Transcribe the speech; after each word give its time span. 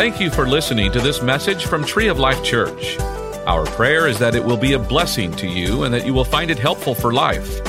Thank 0.00 0.18
you 0.18 0.30
for 0.30 0.48
listening 0.48 0.90
to 0.92 0.98
this 0.98 1.20
message 1.20 1.66
from 1.66 1.84
Tree 1.84 2.08
of 2.08 2.18
Life 2.18 2.42
Church. 2.42 2.98
Our 3.46 3.66
prayer 3.66 4.08
is 4.08 4.18
that 4.18 4.34
it 4.34 4.42
will 4.42 4.56
be 4.56 4.72
a 4.72 4.78
blessing 4.78 5.30
to 5.32 5.46
you 5.46 5.82
and 5.82 5.92
that 5.92 6.06
you 6.06 6.14
will 6.14 6.24
find 6.24 6.50
it 6.50 6.58
helpful 6.58 6.94
for 6.94 7.12
life. 7.12 7.60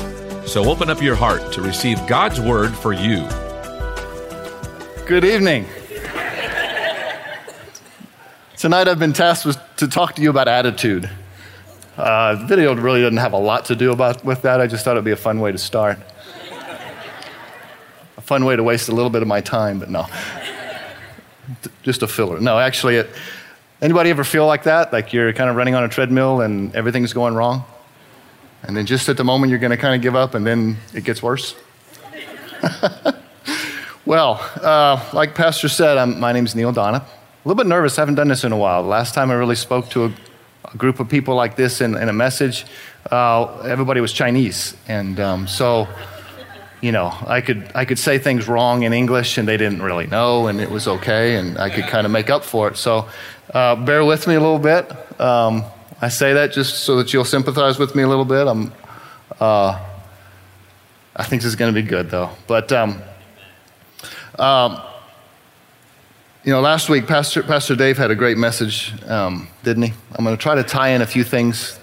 So 0.48 0.64
open 0.72 0.90
up 0.90 1.02
your 1.02 1.16
heart 1.16 1.52
to 1.52 1.62
receive 1.62 1.98
God's 2.08 2.40
word 2.40 2.74
for 2.74 2.94
you. 2.94 3.28
Good 5.06 5.26
evening. 5.26 5.66
Tonight 8.56 8.88
I've 8.88 8.98
been 8.98 9.12
tasked 9.12 9.46
with, 9.46 9.60
to 9.76 9.90
talk 9.90 10.16
to 10.16 10.22
you 10.22 10.30
about 10.30 10.48
attitude. 10.48 11.10
Uh, 11.98 12.36
the 12.36 12.46
video 12.46 12.74
really 12.74 13.02
doesn't 13.02 13.18
have 13.18 13.34
a 13.34 13.40
lot 13.40 13.66
to 13.66 13.76
do 13.76 13.92
about 13.92 14.24
with 14.24 14.44
that. 14.44 14.62
I 14.62 14.68
just 14.68 14.86
thought 14.86 14.92
it'd 14.92 15.04
be 15.04 15.12
a 15.12 15.18
fun 15.18 15.42
way 15.42 15.52
to 15.52 15.58
start. 15.58 16.00
a 18.16 18.22
fun 18.22 18.46
way 18.46 18.56
to 18.56 18.64
waste 18.64 18.88
a 18.88 18.94
little 18.94 19.10
bit 19.10 19.22
of 19.22 19.28
my 19.28 19.42
time, 19.42 19.80
but 19.80 19.90
no. 19.90 20.08
Just 21.84 22.04
a 22.04 22.08
filler. 22.08 22.40
No, 22.40 22.60
actually, 22.60 22.98
it, 22.98 23.10
anybody 23.82 24.10
ever 24.10 24.24
feel 24.24 24.46
like 24.46 24.64
that? 24.64 24.94
Like 24.94 25.14
you're 25.14 25.34
kind 25.34 25.50
of 25.50 25.56
running 25.56 25.76
on 25.76 25.84
a 25.84 25.90
treadmill 25.90 26.42
and 26.42 26.76
everything's 26.76 27.14
going 27.14 27.34
wrong? 27.34 27.64
And 28.64 28.78
then 28.78 28.86
just 28.86 29.10
at 29.10 29.18
the 29.18 29.24
moment 29.24 29.50
you're 29.50 29.60
going 29.60 29.72
to 29.72 29.78
kind 29.78 29.96
of 29.96 30.02
give 30.02 30.16
up 30.16 30.36
and 30.36 30.46
then 30.46 30.78
it 30.94 31.04
gets 31.04 31.24
worse? 31.24 31.56
well, 34.06 34.40
uh, 34.62 35.04
like 35.14 35.34
Pastor 35.34 35.68
said, 35.68 35.98
I'm, 35.98 36.20
my 36.20 36.32
name's 36.32 36.56
Neil 36.56 36.72
Donna. 36.72 36.98
A 36.98 37.48
little 37.48 37.58
bit 37.58 37.68
nervous. 37.68 37.98
I 37.98 38.02
haven't 38.02 38.16
done 38.16 38.28
this 38.28 38.44
in 38.44 38.52
a 38.52 38.58
while. 38.58 38.84
Last 38.84 39.16
time 39.16 39.32
I 39.32 39.34
really 39.34 39.56
spoke 39.56 39.90
to 39.90 40.06
a, 40.06 40.14
a 40.72 40.78
group 40.78 41.00
of 41.00 41.10
people 41.10 41.34
like 41.34 41.56
this 41.56 41.82
in, 41.82 41.98
in 41.98 42.08
a 42.08 42.14
message, 42.14 42.66
uh, 43.10 43.62
everybody 43.62 44.00
was 44.00 44.14
Chinese. 44.14 44.76
And 44.88 45.20
um, 45.20 45.48
so, 45.48 45.88
you 46.82 46.92
know, 46.92 47.14
I 47.28 47.42
could, 47.42 47.72
I 47.76 47.86
could 47.86 48.00
say 48.00 48.18
things 48.18 48.48
wrong 48.48 48.84
in 48.84 48.92
English 48.92 49.38
and 49.38 49.48
they 49.48 49.58
didn't 49.58 49.82
really 49.82 50.08
know 50.08 50.48
and 50.48 50.60
it 50.60 50.70
was 50.70 50.88
okay 50.88 51.36
and 51.36 51.58
I 51.58 51.70
could 51.70 51.86
kind 51.86 52.06
of 52.06 52.12
make 52.12 52.30
up 52.30 52.44
for 52.44 52.68
it. 52.68 52.78
So 52.78 53.08
uh, 53.54 53.76
bear 53.76 54.04
with 54.04 54.28
me 54.28 54.36
a 54.36 54.40
little 54.40 54.60
bit. 54.60 54.92
Um, 55.22 55.64
I 56.02 56.10
say 56.10 56.34
that 56.34 56.52
just 56.52 56.84
so 56.84 56.98
that 56.98 57.14
you'll 57.14 57.24
sympathize 57.26 57.78
with 57.78 57.94
me 57.94 58.02
a 58.02 58.08
little 58.08 58.26
bit. 58.26 58.48
I'm, 58.48 58.74
uh, 59.40 59.80
I 61.16 61.24
think 61.24 61.44
this 61.44 61.50
is 61.50 61.56
going 61.56 61.74
to 61.74 61.80
be 61.80 61.88
good, 61.88 62.10
though. 62.10 62.32
But, 62.48 62.72
um, 62.72 63.02
um, 64.40 64.82
you 66.44 66.52
know, 66.52 66.62
last 66.62 66.90
week, 66.90 67.06
Pastor, 67.06 67.44
Pastor 67.44 67.76
Dave 67.76 68.00
had 68.00 68.10
a 68.10 68.16
great 68.16 68.38
message, 68.38 68.94
um, 69.06 69.48
didn't 69.64 69.84
he? 69.84 69.94
I'm 70.14 70.26
going 70.26 70.36
to 70.36 70.42
try 70.42 70.56
to 70.56 70.64
tie 70.64 70.90
in 70.90 71.04
a 71.04 71.06
few 71.06 71.24
things 71.24 71.80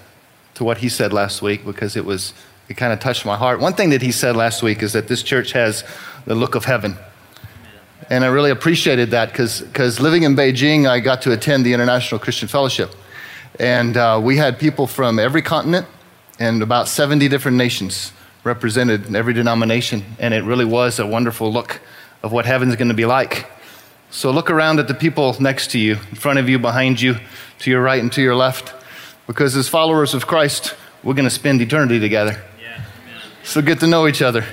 to 0.54 0.64
what 0.64 0.78
he 0.78 0.88
said 0.88 1.12
last 1.12 1.42
week 1.42 1.64
because 1.64 1.94
it 1.94 2.04
was, 2.04 2.32
it 2.68 2.76
kind 2.76 2.92
of 2.92 3.00
touched 3.00 3.24
my 3.24 3.36
heart. 3.36 3.60
One 3.60 3.72
thing 3.72 3.90
that 3.90 4.02
he 4.02 4.12
said 4.12 4.36
last 4.36 4.62
week 4.62 4.82
is 4.82 4.92
that 4.92 5.08
this 5.08 5.22
church 5.22 5.52
has 5.52 5.84
the 6.26 6.34
look 6.34 6.54
of 6.54 6.64
heaven. 6.64 6.96
And 8.10 8.24
I 8.24 8.28
really 8.28 8.50
appreciated 8.50 9.10
that 9.10 9.30
because 9.30 10.00
living 10.00 10.22
in 10.22 10.34
Beijing, 10.34 10.88
I 10.88 11.00
got 11.00 11.22
to 11.22 11.32
attend 11.32 11.64
the 11.66 11.72
International 11.72 12.18
Christian 12.18 12.48
Fellowship. 12.48 12.94
And 13.58 13.96
uh, 13.96 14.20
we 14.22 14.36
had 14.36 14.58
people 14.58 14.86
from 14.86 15.18
every 15.18 15.42
continent 15.42 15.86
and 16.38 16.62
about 16.62 16.88
70 16.88 17.28
different 17.28 17.56
nations 17.56 18.12
represented 18.44 19.06
in 19.06 19.16
every 19.16 19.34
denomination. 19.34 20.04
And 20.18 20.32
it 20.32 20.44
really 20.44 20.64
was 20.64 20.98
a 20.98 21.06
wonderful 21.06 21.52
look 21.52 21.80
of 22.22 22.32
what 22.32 22.46
heaven's 22.46 22.76
going 22.76 22.88
to 22.88 22.94
be 22.94 23.06
like. 23.06 23.50
So 24.10 24.30
look 24.30 24.50
around 24.50 24.78
at 24.80 24.88
the 24.88 24.94
people 24.94 25.36
next 25.38 25.70
to 25.72 25.78
you, 25.78 25.94
in 26.10 26.16
front 26.16 26.38
of 26.38 26.48
you, 26.48 26.58
behind 26.58 27.00
you, 27.00 27.16
to 27.60 27.70
your 27.70 27.82
right 27.82 28.00
and 28.00 28.10
to 28.12 28.22
your 28.22 28.34
left. 28.34 28.72
Because 29.26 29.54
as 29.54 29.68
followers 29.68 30.14
of 30.14 30.26
Christ, 30.26 30.74
we're 31.02 31.14
going 31.14 31.24
to 31.24 31.30
spend 31.30 31.60
eternity 31.60 32.00
together. 32.00 32.42
So 33.44 33.62
get 33.62 33.80
to 33.80 33.86
know 33.86 34.06
each 34.06 34.22
other. 34.22 34.40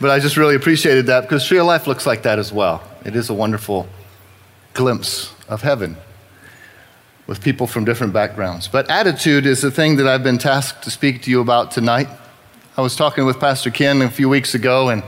but 0.00 0.10
I 0.10 0.18
just 0.18 0.36
really 0.36 0.54
appreciated 0.54 1.06
that 1.06 1.22
because 1.22 1.46
Tree 1.46 1.58
of 1.58 1.66
Life 1.66 1.86
looks 1.86 2.06
like 2.06 2.22
that 2.22 2.38
as 2.38 2.52
well. 2.52 2.82
It 3.04 3.16
is 3.16 3.30
a 3.30 3.34
wonderful 3.34 3.88
glimpse 4.74 5.32
of 5.48 5.62
heaven 5.62 5.96
with 7.26 7.40
people 7.40 7.66
from 7.66 7.84
different 7.84 8.12
backgrounds. 8.12 8.66
But 8.66 8.90
attitude 8.90 9.46
is 9.46 9.62
the 9.62 9.70
thing 9.70 9.96
that 9.96 10.08
I've 10.08 10.24
been 10.24 10.38
tasked 10.38 10.84
to 10.84 10.90
speak 10.90 11.22
to 11.22 11.30
you 11.30 11.40
about 11.40 11.70
tonight. 11.70 12.08
I 12.76 12.82
was 12.82 12.96
talking 12.96 13.24
with 13.24 13.38
Pastor 13.38 13.70
Ken 13.70 14.02
a 14.02 14.10
few 14.10 14.28
weeks 14.28 14.54
ago, 14.54 14.88
and 14.88 15.04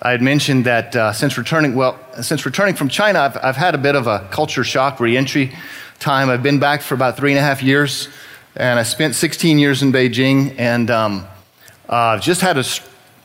I 0.00 0.12
had 0.12 0.22
mentioned 0.22 0.64
that 0.66 0.96
uh, 0.96 1.12
since 1.12 1.36
returning, 1.36 1.74
well, 1.74 1.98
since 2.22 2.46
returning 2.46 2.76
from 2.76 2.88
China, 2.88 3.20
I've, 3.20 3.36
I've 3.42 3.56
had 3.56 3.74
a 3.74 3.78
bit 3.78 3.94
of 3.94 4.06
a 4.06 4.26
culture 4.30 4.64
shock 4.64 5.00
reentry 5.00 5.52
time. 5.98 6.30
I've 6.30 6.42
been 6.42 6.58
back 6.58 6.82
for 6.82 6.94
about 6.94 7.16
three 7.16 7.32
and 7.32 7.38
a 7.38 7.42
half 7.42 7.62
years, 7.62 8.08
and 8.54 8.78
I 8.78 8.82
spent 8.82 9.14
16 9.14 9.58
years 9.58 9.82
in 9.82 9.92
Beijing, 9.92 10.54
and 10.58 10.90
um, 10.90 11.26
uh, 11.88 12.18
just 12.18 12.40
had 12.40 12.58
a 12.58 12.64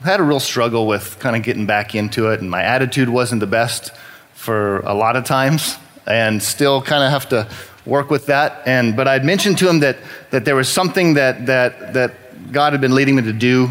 had 0.04 0.20
a 0.20 0.24
real 0.24 0.40
struggle 0.40 0.88
with 0.88 1.20
kind 1.20 1.36
of 1.36 1.44
getting 1.44 1.66
back 1.66 1.94
into 1.94 2.32
it, 2.32 2.42
and 2.42 2.50
my 2.50 2.64
attitude 2.64 3.10
wasn't 3.10 3.40
the 3.40 3.48
best 3.48 3.92
for 4.34 4.80
a 4.80 4.94
lot 4.94 5.16
of 5.16 5.24
times 5.24 5.78
and 6.08 6.42
still 6.42 6.82
kind 6.82 7.04
of 7.04 7.12
have 7.12 7.30
to 7.30 7.48
work 7.86 8.10
with 8.10 8.26
that. 8.28 8.62
And, 8.66 8.96
but 8.96 9.08
I'd 9.08 9.26
mentioned 9.26 9.58
to 9.60 9.70
him 9.70 9.80
that, 9.80 9.98
that 10.32 10.46
there 10.46 10.56
was 10.56 10.68
something 10.68 11.14
that, 11.16 11.46
that, 11.46 11.94
that 11.94 12.52
God 12.52 12.74
had 12.74 12.82
been 12.82 12.96
leading 12.96 13.16
me 13.16 13.22
to 13.24 13.34
do 13.34 13.70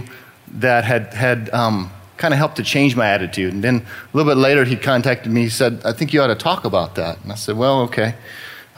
that 0.55 0.85
had, 0.85 1.13
had 1.15 1.51
um, 1.51 1.91
kind 2.17 2.35
of 2.35 2.39
helped 2.39 2.57
to 2.57 2.63
change 2.63 2.97
my 2.97 3.09
attitude. 3.09 3.53
And 3.53 3.63
then 3.63 3.77
a 3.77 4.17
little 4.17 4.31
bit 4.31 4.39
later, 4.39 4.65
he 4.65 4.77
contacted 4.77 5.33
me. 5.33 5.43
He 5.43 5.49
said, 5.49 5.81
I 5.85 5.93
think 5.93 6.13
you 6.13 6.23
ought 6.23 6.29
to 6.29 6.35
talk 6.35 6.65
about 6.65 6.95
that. 6.97 7.21
And 7.23 7.33
I 7.33 7.35
said, 7.35 7.57
Well, 7.57 7.83
okay. 7.83 8.15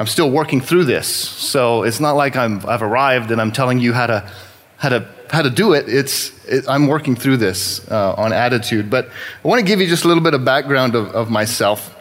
I'm 0.02 0.08
still 0.08 0.32
working 0.32 0.60
through 0.60 0.86
this. 0.86 1.06
So 1.06 1.84
it's 1.84 2.00
not 2.00 2.16
like 2.16 2.34
I'm, 2.34 2.66
I've 2.66 2.82
arrived 2.82 3.30
and 3.30 3.40
I'm 3.40 3.52
telling 3.52 3.78
you 3.78 3.92
how 3.92 4.08
to, 4.08 4.28
how 4.76 4.88
to, 4.88 5.08
how 5.30 5.42
to 5.42 5.48
do 5.48 5.74
it. 5.74 5.88
It's, 5.88 6.44
it, 6.44 6.64
I'm 6.68 6.88
working 6.88 7.14
through 7.14 7.36
this 7.36 7.88
uh, 7.88 8.14
on 8.14 8.32
attitude. 8.32 8.90
But 8.90 9.06
I 9.44 9.46
want 9.46 9.60
to 9.60 9.64
give 9.64 9.80
you 9.80 9.86
just 9.86 10.04
a 10.04 10.08
little 10.08 10.24
bit 10.24 10.34
of 10.34 10.44
background 10.44 10.96
of, 10.96 11.14
of 11.14 11.30
myself. 11.30 11.96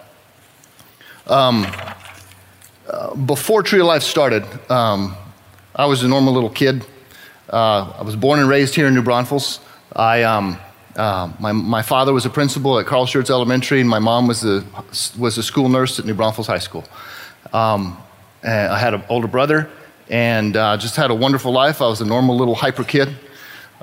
Um, 1.27 1.67
uh, 2.89 3.13
before 3.13 3.61
Tree 3.61 3.81
of 3.81 3.85
Life 3.85 4.01
started, 4.01 4.45
um, 4.71 5.15
I 5.75 5.85
was 5.85 6.01
a 6.01 6.07
normal 6.07 6.33
little 6.33 6.49
kid. 6.49 6.83
Uh, 7.53 7.93
I 7.99 8.01
was 8.01 8.15
born 8.15 8.39
and 8.39 8.49
raised 8.49 8.73
here 8.73 8.87
in 8.87 8.95
New 8.95 9.03
Braunfels. 9.03 9.59
I, 9.95 10.23
um, 10.23 10.57
uh, 10.95 11.31
my, 11.39 11.51
my 11.51 11.83
father 11.83 12.13
was 12.13 12.25
a 12.25 12.31
principal 12.31 12.79
at 12.79 12.87
Carl 12.87 13.05
Schurz 13.05 13.29
Elementary, 13.29 13.79
and 13.79 13.87
my 13.87 13.99
mom 13.99 14.25
was 14.25 14.43
a, 14.43 14.63
was 15.19 15.37
a 15.37 15.43
school 15.43 15.69
nurse 15.69 15.99
at 15.99 16.05
New 16.05 16.15
Braunfels 16.15 16.47
High 16.47 16.57
School. 16.57 16.83
Um, 17.53 17.97
I 18.43 18.77
had 18.77 18.93
an 18.93 19.03
older 19.09 19.27
brother, 19.27 19.69
and 20.09 20.55
uh, 20.57 20.77
just 20.77 20.95
had 20.95 21.11
a 21.11 21.15
wonderful 21.15 21.51
life. 21.51 21.81
I 21.81 21.87
was 21.87 22.01
a 22.01 22.05
normal 22.05 22.35
little 22.35 22.55
hyper 22.55 22.83
kid. 22.83 23.15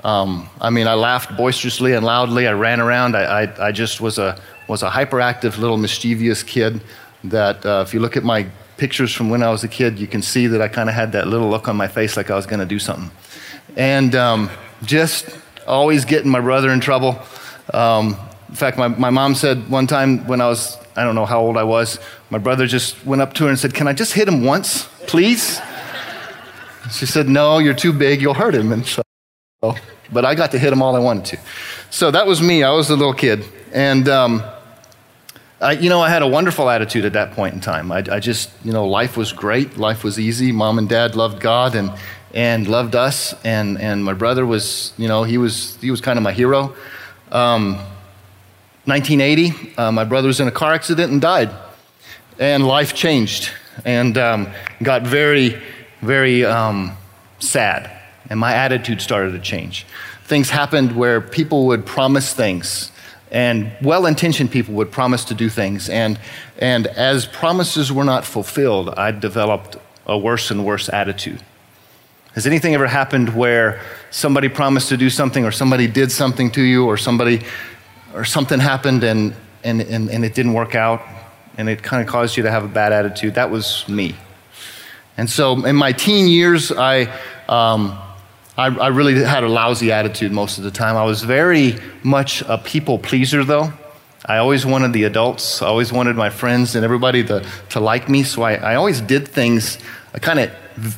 Um, 0.03 0.49
I 0.61 0.69
mean, 0.69 0.87
I 0.87 0.93
laughed 0.93 1.35
boisterously 1.35 1.93
and 1.93 2.05
loudly. 2.05 2.47
I 2.47 2.53
ran 2.53 2.79
around. 2.79 3.15
I, 3.15 3.43
I, 3.43 3.67
I 3.67 3.71
just 3.71 3.99
was 3.99 4.17
a, 4.17 4.39
was 4.67 4.83
a 4.83 4.89
hyperactive 4.89 5.57
little 5.57 5.77
mischievous 5.77 6.43
kid 6.43 6.81
that 7.25 7.65
uh, 7.65 7.83
if 7.85 7.93
you 7.93 7.99
look 7.99 8.15
at 8.15 8.23
my 8.23 8.47
pictures 8.77 9.13
from 9.13 9.29
when 9.29 9.43
I 9.43 9.49
was 9.49 9.63
a 9.63 9.67
kid, 9.67 9.99
you 9.99 10.07
can 10.07 10.21
see 10.21 10.47
that 10.47 10.61
I 10.61 10.67
kind 10.67 10.87
of 10.87 10.95
had 10.95 11.11
that 11.11 11.27
little 11.27 11.49
look 11.49 11.67
on 11.67 11.75
my 11.75 11.87
face 11.87 12.15
like 12.15 12.31
I 12.31 12.35
was 12.35 12.45
going 12.45 12.61
to 12.61 12.65
do 12.65 12.79
something. 12.79 13.11
And 13.75 14.15
um, 14.15 14.49
just 14.83 15.29
always 15.67 16.05
getting 16.05 16.31
my 16.31 16.39
brother 16.39 16.71
in 16.71 16.79
trouble. 16.79 17.19
Um, 17.73 18.17
in 18.47 18.55
fact, 18.55 18.77
my, 18.77 18.87
my 18.87 19.09
mom 19.09 19.35
said 19.35 19.69
one 19.69 19.85
time 19.85 20.25
when 20.27 20.41
I 20.41 20.47
was, 20.47 20.77
I 20.99 21.03
don't 21.05 21.15
know 21.15 21.25
how 21.25 21.39
old 21.39 21.55
I 21.55 21.63
was, 21.63 21.97
my 22.29 22.39
brother 22.39 22.67
just 22.67 23.05
went 23.05 23.21
up 23.21 23.33
to 23.35 23.45
her 23.45 23.49
and 23.49 23.57
said, 23.57 23.73
Can 23.73 23.87
I 23.87 23.93
just 23.93 24.11
hit 24.11 24.27
him 24.27 24.43
once, 24.43 24.83
please? 25.07 25.61
She 26.91 27.05
said, 27.05 27.29
No, 27.29 27.59
you're 27.59 27.73
too 27.73 27.93
big, 27.93 28.21
you'll 28.21 28.33
hurt 28.33 28.53
him. 28.53 28.73
And 28.73 28.85
so, 28.85 29.01
but 30.11 30.25
I 30.25 30.35
got 30.35 30.51
to 30.51 30.59
hit 30.59 30.73
him 30.73 30.81
all 30.81 30.97
I 30.97 30.99
wanted 30.99 31.23
to. 31.25 31.37
So 31.89 32.11
that 32.11 32.27
was 32.27 32.41
me. 32.41 32.63
I 32.63 32.71
was 32.71 32.89
a 32.89 32.97
little 32.97 33.13
kid. 33.13 33.45
And, 33.71 34.09
um, 34.09 34.43
I, 35.61 35.71
you 35.71 35.89
know, 35.89 36.01
I 36.01 36.09
had 36.09 36.21
a 36.21 36.27
wonderful 36.27 36.69
attitude 36.69 37.05
at 37.05 37.13
that 37.13 37.31
point 37.31 37.53
in 37.53 37.61
time. 37.61 37.93
I, 37.93 38.03
I, 38.11 38.19
just, 38.19 38.49
you 38.65 38.73
know, 38.73 38.85
life 38.85 39.15
was 39.15 39.31
great. 39.31 39.77
Life 39.77 40.03
was 40.03 40.19
easy. 40.19 40.51
Mom 40.51 40.77
and 40.79 40.89
dad 40.89 41.15
loved 41.15 41.39
God 41.39 41.75
and, 41.75 41.93
and 42.33 42.67
loved 42.67 42.95
us. 42.95 43.33
And, 43.45 43.79
and 43.79 44.03
my 44.03 44.13
brother 44.13 44.45
was, 44.45 44.91
you 44.97 45.07
know, 45.07 45.23
he 45.23 45.37
was, 45.37 45.77
he 45.77 45.91
was 45.91 46.01
kind 46.01 46.19
of 46.19 46.23
my 46.23 46.33
hero. 46.33 46.75
Um, 47.31 47.79
1980, 48.89 49.75
uh, 49.77 49.91
my 49.91 50.03
brother 50.03 50.27
was 50.27 50.39
in 50.39 50.47
a 50.47 50.51
car 50.51 50.73
accident 50.73 51.11
and 51.11 51.21
died. 51.21 51.51
And 52.39 52.65
life 52.65 52.93
changed 52.93 53.51
and 53.85 54.17
um, 54.17 54.49
got 54.81 55.03
very, 55.03 55.61
very 56.01 56.43
um, 56.43 56.97
sad. 57.39 57.91
And 58.29 58.39
my 58.39 58.53
attitude 58.53 59.01
started 59.01 59.31
to 59.31 59.39
change. 59.39 59.85
Things 60.25 60.49
happened 60.49 60.95
where 60.95 61.21
people 61.21 61.67
would 61.67 61.85
promise 61.85 62.33
things 62.33 62.91
and 63.31 63.71
well 63.81 64.05
intentioned 64.05 64.51
people 64.51 64.73
would 64.75 64.91
promise 64.91 65.23
to 65.25 65.33
do 65.33 65.49
things. 65.49 65.89
And, 65.89 66.19
and 66.57 66.87
as 66.87 67.25
promises 67.25 67.91
were 67.91 68.03
not 68.03 68.25
fulfilled, 68.25 68.89
I 68.97 69.11
developed 69.11 69.77
a 70.07 70.17
worse 70.17 70.49
and 70.49 70.65
worse 70.65 70.89
attitude. 70.89 71.41
Has 72.33 72.47
anything 72.47 72.73
ever 72.73 72.87
happened 72.87 73.35
where 73.35 73.81
somebody 74.11 74.49
promised 74.49 74.89
to 74.89 74.97
do 74.97 75.09
something, 75.09 75.45
or 75.45 75.51
somebody 75.51 75.87
did 75.87 76.11
something 76.11 76.49
to 76.51 76.61
you, 76.61 76.85
or 76.85 76.97
somebody 76.97 77.41
or 78.13 78.25
something 78.25 78.59
happened 78.59 79.03
and, 79.03 79.35
and, 79.63 79.81
and, 79.81 80.09
and 80.09 80.25
it 80.25 80.33
didn't 80.33 80.53
work 80.53 80.75
out, 80.75 81.01
and 81.57 81.69
it 81.69 81.83
kind 81.83 82.01
of 82.01 82.07
caused 82.07 82.37
you 82.37 82.43
to 82.43 82.51
have 82.51 82.63
a 82.63 82.67
bad 82.67 82.93
attitude? 82.93 83.35
That 83.35 83.51
was 83.51 83.87
me. 83.87 84.15
And 85.17 85.29
so 85.29 85.65
in 85.65 85.75
my 85.75 85.91
teen 85.91 86.27
years, 86.27 86.71
I, 86.71 87.03
um, 87.49 87.99
I, 88.57 88.67
I 88.67 88.87
really 88.87 89.21
had 89.23 89.43
a 89.43 89.49
lousy 89.49 89.91
attitude 89.91 90.31
most 90.31 90.57
of 90.57 90.63
the 90.63 90.71
time. 90.71 90.95
I 90.95 91.03
was 91.03 91.23
very 91.23 91.75
much 92.03 92.41
a 92.43 92.57
people 92.57 92.97
pleaser, 92.97 93.43
though. 93.43 93.73
I 94.25 94.37
always 94.37 94.65
wanted 94.65 94.93
the 94.93 95.05
adults, 95.05 95.61
I 95.61 95.67
always 95.67 95.91
wanted 95.91 96.15
my 96.15 96.29
friends 96.29 96.75
and 96.75 96.83
everybody 96.83 97.23
to, 97.23 97.45
to 97.69 97.79
like 97.79 98.09
me. 98.09 98.23
So 98.23 98.43
I, 98.43 98.55
I 98.55 98.75
always 98.75 99.01
did 99.01 99.27
things, 99.27 99.77
I 100.13 100.19
kind 100.19 100.39
of 100.39 100.97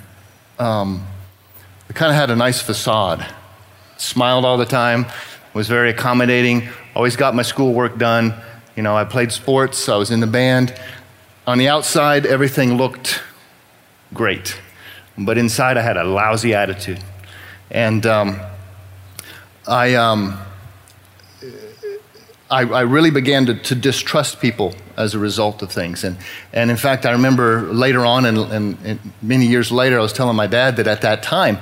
um, 0.59 1.05
I 1.89 1.93
kind 1.93 2.11
of 2.11 2.15
had 2.15 2.29
a 2.29 2.35
nice 2.35 2.61
facade. 2.61 3.25
Smiled 3.97 4.45
all 4.45 4.57
the 4.57 4.65
time, 4.65 5.05
was 5.53 5.67
very 5.67 5.89
accommodating, 5.89 6.69
always 6.95 7.15
got 7.15 7.35
my 7.35 7.41
schoolwork 7.43 7.97
done. 7.97 8.33
You 8.75 8.83
know, 8.83 8.95
I 8.95 9.03
played 9.03 9.31
sports, 9.31 9.89
I 9.89 9.97
was 9.97 10.11
in 10.11 10.19
the 10.19 10.27
band. 10.27 10.73
On 11.47 11.57
the 11.57 11.67
outside, 11.67 12.25
everything 12.25 12.77
looked 12.77 13.21
great, 14.13 14.59
but 15.17 15.37
inside, 15.37 15.77
I 15.77 15.81
had 15.81 15.97
a 15.97 16.03
lousy 16.03 16.53
attitude. 16.53 16.99
And 17.69 18.05
um, 18.05 18.39
I, 19.67 19.95
um, 19.95 20.39
I, 22.49 22.61
I, 22.63 22.81
really 22.81 23.11
began 23.11 23.45
to, 23.45 23.55
to, 23.55 23.75
distrust 23.75 24.41
people 24.41 24.75
as 24.97 25.15
a 25.15 25.19
result 25.19 25.61
of 25.61 25.71
things. 25.71 26.03
And, 26.03 26.17
and 26.51 26.69
in 26.69 26.75
fact, 26.75 27.05
I 27.05 27.11
remember 27.11 27.61
later 27.71 28.05
on, 28.05 28.25
and, 28.25 28.37
and, 28.37 28.77
and, 28.83 28.99
many 29.21 29.47
years 29.47 29.71
later, 29.71 29.97
I 29.97 30.01
was 30.01 30.11
telling 30.11 30.35
my 30.35 30.47
dad 30.47 30.75
that 30.75 30.87
at 30.87 31.01
that 31.01 31.23
time, 31.23 31.59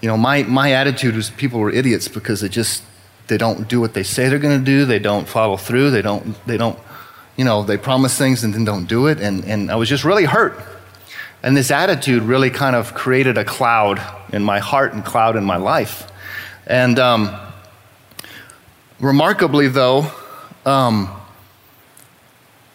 you 0.00 0.08
know, 0.08 0.16
my, 0.16 0.42
my 0.44 0.72
attitude 0.72 1.14
was 1.14 1.28
people 1.30 1.60
were 1.60 1.70
idiots 1.70 2.08
because 2.08 2.40
they 2.40 2.48
just, 2.48 2.82
they 3.30 3.38
don't 3.38 3.68
do 3.68 3.80
what 3.80 3.94
they 3.94 4.02
say 4.02 4.28
they're 4.28 4.38
going 4.38 4.58
to 4.58 4.64
do. 4.64 4.84
They 4.84 4.98
don't 4.98 5.26
follow 5.26 5.56
through. 5.56 5.92
They 5.92 6.02
don't, 6.02 6.34
they 6.46 6.58
don't, 6.58 6.78
you 7.36 7.44
know, 7.44 7.62
they 7.62 7.78
promise 7.78 8.18
things 8.18 8.44
and 8.44 8.52
then 8.52 8.64
don't 8.64 8.86
do 8.86 9.06
it. 9.06 9.20
And, 9.20 9.44
and 9.44 9.70
I 9.70 9.76
was 9.76 9.88
just 9.88 10.04
really 10.04 10.26
hurt. 10.26 10.60
And 11.42 11.56
this 11.56 11.70
attitude 11.70 12.24
really 12.24 12.50
kind 12.50 12.76
of 12.76 12.92
created 12.92 13.38
a 13.38 13.44
cloud 13.44 14.02
in 14.34 14.42
my 14.44 14.58
heart 14.58 14.92
and 14.92 15.04
cloud 15.04 15.36
in 15.36 15.44
my 15.44 15.56
life. 15.56 16.10
And 16.66 16.98
um, 16.98 17.34
remarkably, 18.98 19.68
though, 19.68 20.10
um, 20.66 21.08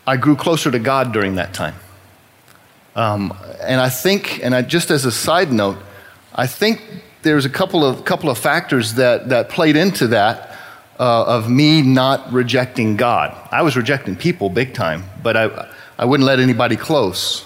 I 0.08 0.18
grew 0.18 0.36
closer 0.36 0.72
to 0.72 0.80
God 0.80 1.12
during 1.12 1.36
that 1.36 1.54
time. 1.54 1.75
Um, 2.96 3.38
and 3.62 3.81
I 3.81 3.90
think, 3.90 4.42
and 4.42 4.56
I, 4.56 4.62
just 4.62 4.90
as 4.90 5.04
a 5.04 5.12
side 5.12 5.51
note, 5.51 5.78
I 6.34 6.48
think 6.48 6.81
there's 7.25 7.45
a 7.45 7.50
couple 7.50 7.83
of, 7.83 8.06
couple 8.06 8.30
of 8.30 8.38
factors 8.38 8.94
that, 8.94 9.30
that 9.30 9.50
played 9.50 9.75
into 9.75 10.10
that 10.10 10.60
uh, 11.00 11.25
of 11.25 11.50
me 11.50 11.81
not 11.81 12.31
rejecting 12.31 12.95
God. 12.98 13.36
I 13.51 13.63
was 13.63 13.75
rejecting 13.75 14.16
people 14.16 14.48
big 14.48 14.75
time, 14.75 15.04
but 15.24 15.36
I, 15.36 15.68
I 15.98 16.06
wouldn't 16.06 16.27
let 16.27 16.39
anybody 16.39 16.75
close. 16.75 17.44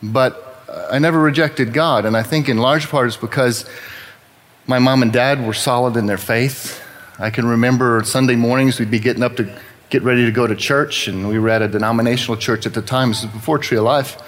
But 0.00 0.64
I 0.92 1.00
never 1.00 1.18
rejected 1.18 1.72
God, 1.72 2.06
and 2.06 2.16
I 2.16 2.22
think 2.22 2.48
in 2.48 2.58
large 2.58 2.88
part 2.88 3.08
it's 3.08 3.16
because 3.16 3.68
my 4.68 4.78
mom 4.78 5.02
and 5.02 5.12
dad 5.12 5.44
were 5.44 5.54
solid 5.54 5.96
in 5.96 6.06
their 6.06 6.16
faith. 6.16 6.80
I 7.18 7.30
can 7.30 7.46
remember 7.46 8.04
Sunday 8.04 8.36
mornings 8.36 8.78
we'd 8.78 8.92
be 8.92 9.00
getting 9.00 9.24
up 9.24 9.36
to 9.38 9.52
get 9.90 10.04
ready 10.04 10.24
to 10.24 10.30
go 10.30 10.46
to 10.46 10.54
church, 10.54 11.08
and 11.08 11.28
we 11.28 11.40
were 11.40 11.48
at 11.48 11.62
a 11.62 11.68
denominational 11.68 12.36
church 12.36 12.64
at 12.64 12.74
the 12.74 12.82
time. 12.82 13.08
This 13.08 13.24
was 13.24 13.32
before 13.32 13.58
Tree 13.58 13.76
of 13.76 13.84
Life, 13.84 14.22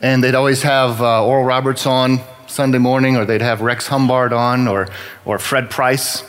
and 0.00 0.24
they'd 0.24 0.34
always 0.34 0.62
have 0.64 1.00
uh, 1.00 1.24
Oral 1.24 1.44
Roberts 1.44 1.86
on 1.86 2.18
Sunday 2.54 2.78
morning, 2.78 3.16
or 3.16 3.24
they'd 3.24 3.42
have 3.42 3.60
Rex 3.60 3.88
Humbard 3.88 4.32
on, 4.32 4.68
or 4.68 4.88
or 5.24 5.38
Fred 5.38 5.70
Price, 5.70 6.22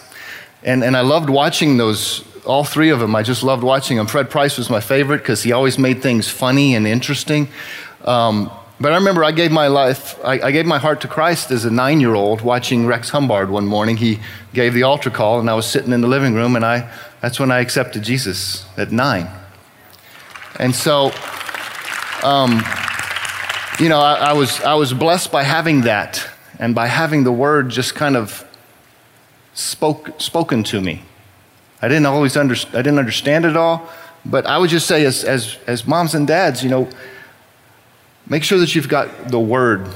and 0.64 0.84
and 0.84 0.98
I 0.98 1.02
loved 1.02 1.30
watching 1.30 1.78
those. 1.78 2.24
All 2.46 2.64
three 2.64 2.90
of 2.90 3.00
them, 3.00 3.16
I 3.16 3.24
just 3.24 3.42
loved 3.42 3.64
watching 3.64 3.98
them. 3.98 4.06
Fred 4.06 4.30
Price 4.30 4.58
was 4.58 4.70
my 4.70 4.80
favorite 4.80 5.18
because 5.18 5.42
he 5.42 5.52
always 5.52 5.80
made 5.80 6.04
things 6.04 6.30
funny 6.30 6.76
and 6.76 6.86
interesting. 6.86 7.48
Um, 8.04 8.52
but 8.80 8.92
I 8.92 8.96
remember 8.96 9.24
I 9.24 9.32
gave 9.32 9.52
my 9.52 9.68
life, 9.68 10.20
I, 10.24 10.40
I 10.40 10.52
gave 10.52 10.66
my 10.66 10.78
heart 10.78 11.02
to 11.02 11.08
Christ 11.08 11.50
as 11.50 11.64
a 11.64 11.72
nine 11.72 12.02
year 12.02 12.14
old 12.14 12.42
watching 12.42 12.86
Rex 12.86 13.10
Humbard 13.10 13.50
one 13.50 13.66
morning. 13.66 13.96
He 13.98 14.20
gave 14.54 14.74
the 14.74 14.84
altar 14.84 15.10
call, 15.10 15.40
and 15.40 15.50
I 15.50 15.54
was 15.54 15.66
sitting 15.66 15.94
in 15.94 16.02
the 16.02 16.08
living 16.08 16.34
room, 16.34 16.56
and 16.56 16.66
I, 16.66 16.92
that's 17.22 17.40
when 17.40 17.52
I 17.52 17.62
accepted 17.62 18.04
Jesus 18.04 18.66
at 18.78 18.92
nine. 18.92 19.30
And 20.60 20.76
so, 20.76 21.12
um, 22.22 22.62
you 23.80 23.90
know, 23.90 24.00
I, 24.00 24.14
I, 24.16 24.34
was, 24.34 24.62
I 24.62 24.76
was 24.76 24.94
blessed 24.94 25.32
by 25.32 25.44
having 25.44 25.82
that 25.82 26.28
and 26.60 26.74
by 26.74 26.88
having 26.88 27.24
the 27.24 27.32
word 27.32 27.70
just 27.70 27.96
kind 27.96 28.16
of 28.16 28.46
spoke, 29.54 30.22
spoken 30.22 30.64
to 30.66 30.82
me. 30.82 31.04
I 31.82 31.88
didn't 31.88 32.06
always 32.06 32.38
under, 32.38 32.56
I 32.74 32.82
didn't 32.82 33.00
understand 33.00 33.46
it 33.46 33.58
all, 33.58 33.90
but 34.26 34.46
I 34.46 34.58
would 34.58 34.70
just 34.70 34.88
say, 34.88 35.06
as, 35.06 35.24
as, 35.24 35.58
as 35.68 35.86
moms 35.86 36.16
and 36.16 36.26
dads, 36.26 36.64
you 36.64 36.70
know, 36.70 36.90
Make 38.28 38.44
sure 38.44 38.58
that 38.58 38.74
you've 38.74 38.90
got 38.90 39.30
the 39.30 39.40
word 39.40 39.88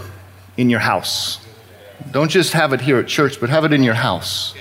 in 0.55 0.69
your 0.69 0.79
house. 0.79 1.39
Don't 2.11 2.29
just 2.29 2.53
have 2.53 2.73
it 2.73 2.81
here 2.81 2.99
at 2.99 3.07
church, 3.07 3.39
but 3.39 3.49
have 3.49 3.65
it 3.65 3.73
in 3.73 3.81
your 3.81 3.95
house, 3.95 4.53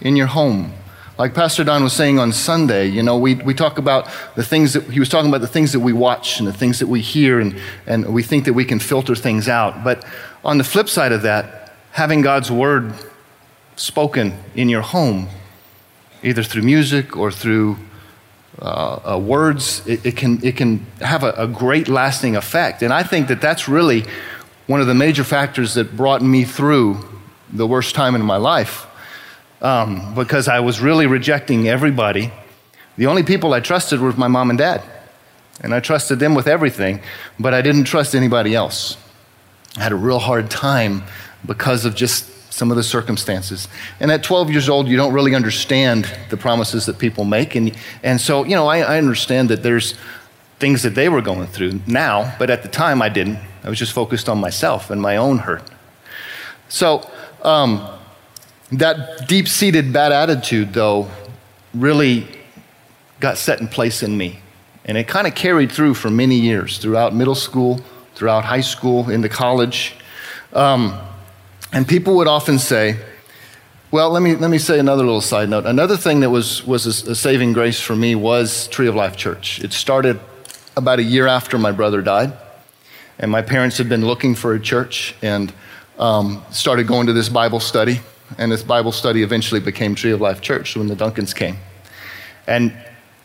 in 0.00 0.14
your 0.14 0.28
home. 0.28 0.72
Like 1.18 1.34
Pastor 1.34 1.64
Don 1.64 1.82
was 1.82 1.94
saying 1.94 2.20
on 2.20 2.32
Sunday, 2.32 2.86
you 2.86 3.02
know, 3.02 3.18
we, 3.18 3.34
we 3.34 3.52
talk 3.52 3.78
about 3.78 4.08
the 4.36 4.44
things 4.44 4.74
that 4.74 4.84
he 4.84 5.00
was 5.00 5.08
talking 5.08 5.28
about 5.28 5.40
the 5.40 5.48
things 5.48 5.72
that 5.72 5.80
we 5.80 5.92
watch 5.92 6.38
and 6.38 6.46
the 6.46 6.52
things 6.52 6.78
that 6.78 6.86
we 6.86 7.00
hear, 7.00 7.40
and, 7.40 7.60
and 7.88 8.14
we 8.14 8.22
think 8.22 8.44
that 8.44 8.52
we 8.52 8.64
can 8.64 8.78
filter 8.78 9.16
things 9.16 9.48
out. 9.48 9.82
But 9.82 10.04
on 10.44 10.58
the 10.58 10.64
flip 10.64 10.88
side 10.88 11.10
of 11.10 11.22
that, 11.22 11.72
having 11.90 12.22
God's 12.22 12.52
word 12.52 12.94
spoken 13.74 14.38
in 14.54 14.68
your 14.68 14.82
home, 14.82 15.28
either 16.22 16.44
through 16.44 16.62
music 16.62 17.16
or 17.16 17.32
through 17.32 17.78
uh, 18.62 19.14
uh, 19.14 19.18
words, 19.18 19.84
it, 19.88 20.06
it, 20.06 20.16
can, 20.16 20.44
it 20.44 20.56
can 20.56 20.86
have 21.00 21.24
a, 21.24 21.32
a 21.32 21.48
great 21.48 21.88
lasting 21.88 22.36
effect. 22.36 22.80
And 22.80 22.92
I 22.92 23.02
think 23.02 23.26
that 23.26 23.40
that's 23.40 23.68
really 23.68 24.04
one 24.68 24.80
of 24.80 24.86
the 24.86 24.94
major 24.94 25.24
factors 25.24 25.74
that 25.74 25.96
brought 25.96 26.22
me 26.22 26.44
through 26.44 27.04
the 27.52 27.66
worst 27.66 27.96
time 27.96 28.14
in 28.14 28.22
my 28.22 28.36
life 28.36 28.86
um, 29.60 30.14
because 30.14 30.48
I 30.48 30.60
was 30.60 30.80
really 30.80 31.06
rejecting 31.06 31.68
everybody. 31.68 32.30
The 32.96 33.06
only 33.06 33.22
people 33.22 33.54
I 33.54 33.60
trusted 33.60 34.00
were 34.00 34.12
my 34.12 34.28
mom 34.28 34.50
and 34.50 34.58
dad. 34.58 34.82
And 35.60 35.74
I 35.74 35.80
trusted 35.80 36.20
them 36.20 36.34
with 36.34 36.46
everything, 36.46 37.00
but 37.38 37.52
I 37.52 37.62
didn't 37.62 37.84
trust 37.84 38.14
anybody 38.14 38.54
else. 38.54 38.96
I 39.76 39.82
had 39.82 39.92
a 39.92 39.96
real 39.96 40.20
hard 40.20 40.50
time 40.50 41.02
because 41.44 41.84
of 41.84 41.94
just 41.94 42.52
some 42.52 42.70
of 42.70 42.76
the 42.76 42.82
circumstances. 42.82 43.68
And 44.00 44.10
at 44.10 44.22
12 44.22 44.50
years 44.50 44.68
old, 44.68 44.88
you 44.88 44.96
don't 44.96 45.12
really 45.12 45.34
understand 45.34 46.12
the 46.30 46.36
promises 46.36 46.86
that 46.86 46.98
people 46.98 47.24
make. 47.24 47.54
And, 47.54 47.76
and 48.02 48.20
so, 48.20 48.44
you 48.44 48.54
know, 48.56 48.66
I, 48.66 48.78
I 48.78 48.98
understand 48.98 49.48
that 49.50 49.62
there's 49.62 49.94
things 50.58 50.82
that 50.82 50.94
they 50.94 51.08
were 51.08 51.22
going 51.22 51.46
through 51.46 51.80
now, 51.86 52.34
but 52.38 52.50
at 52.50 52.62
the 52.62 52.68
time 52.68 53.00
I 53.00 53.08
didn't. 53.08 53.38
I 53.62 53.68
was 53.68 53.78
just 53.78 53.92
focused 53.92 54.28
on 54.28 54.38
myself 54.38 54.90
and 54.90 55.00
my 55.00 55.16
own 55.16 55.38
hurt. 55.38 55.62
So, 56.68 57.08
um, 57.42 57.97
that 58.72 59.28
deep 59.28 59.48
seated 59.48 59.92
bad 59.92 60.12
attitude, 60.12 60.72
though, 60.72 61.08
really 61.74 62.26
got 63.20 63.38
set 63.38 63.60
in 63.60 63.68
place 63.68 64.02
in 64.02 64.16
me. 64.16 64.40
And 64.84 64.96
it 64.96 65.06
kind 65.06 65.26
of 65.26 65.34
carried 65.34 65.70
through 65.72 65.94
for 65.94 66.10
many 66.10 66.36
years 66.36 66.78
throughout 66.78 67.14
middle 67.14 67.34
school, 67.34 67.80
throughout 68.14 68.44
high 68.44 68.60
school, 68.60 69.10
into 69.10 69.28
college. 69.28 69.94
Um, 70.52 70.98
and 71.72 71.86
people 71.86 72.16
would 72.16 72.28
often 72.28 72.58
say, 72.58 72.98
well, 73.90 74.10
let 74.10 74.22
me, 74.22 74.34
let 74.34 74.50
me 74.50 74.58
say 74.58 74.78
another 74.78 75.04
little 75.04 75.20
side 75.20 75.48
note. 75.48 75.64
Another 75.64 75.96
thing 75.96 76.20
that 76.20 76.30
was, 76.30 76.66
was 76.66 76.86
a, 76.86 77.12
a 77.12 77.14
saving 77.14 77.54
grace 77.54 77.80
for 77.80 77.96
me 77.96 78.14
was 78.14 78.68
Tree 78.68 78.86
of 78.86 78.94
Life 78.94 79.16
Church. 79.16 79.60
It 79.60 79.72
started 79.72 80.20
about 80.76 80.98
a 80.98 81.02
year 81.02 81.26
after 81.26 81.58
my 81.58 81.72
brother 81.72 82.02
died, 82.02 82.32
and 83.18 83.30
my 83.30 83.42
parents 83.42 83.78
had 83.78 83.88
been 83.88 84.04
looking 84.04 84.34
for 84.34 84.54
a 84.54 84.60
church 84.60 85.14
and 85.22 85.52
um, 85.98 86.42
started 86.50 86.86
going 86.86 87.06
to 87.06 87.12
this 87.12 87.28
Bible 87.28 87.60
study. 87.60 88.00
And 88.36 88.52
this 88.52 88.62
Bible 88.62 88.92
study 88.92 89.22
eventually 89.22 89.60
became 89.60 89.94
Tree 89.94 90.12
of 90.12 90.20
Life 90.20 90.40
Church 90.40 90.76
when 90.76 90.88
the 90.88 90.94
Duncans 90.94 91.34
came. 91.34 91.56
And 92.46 92.76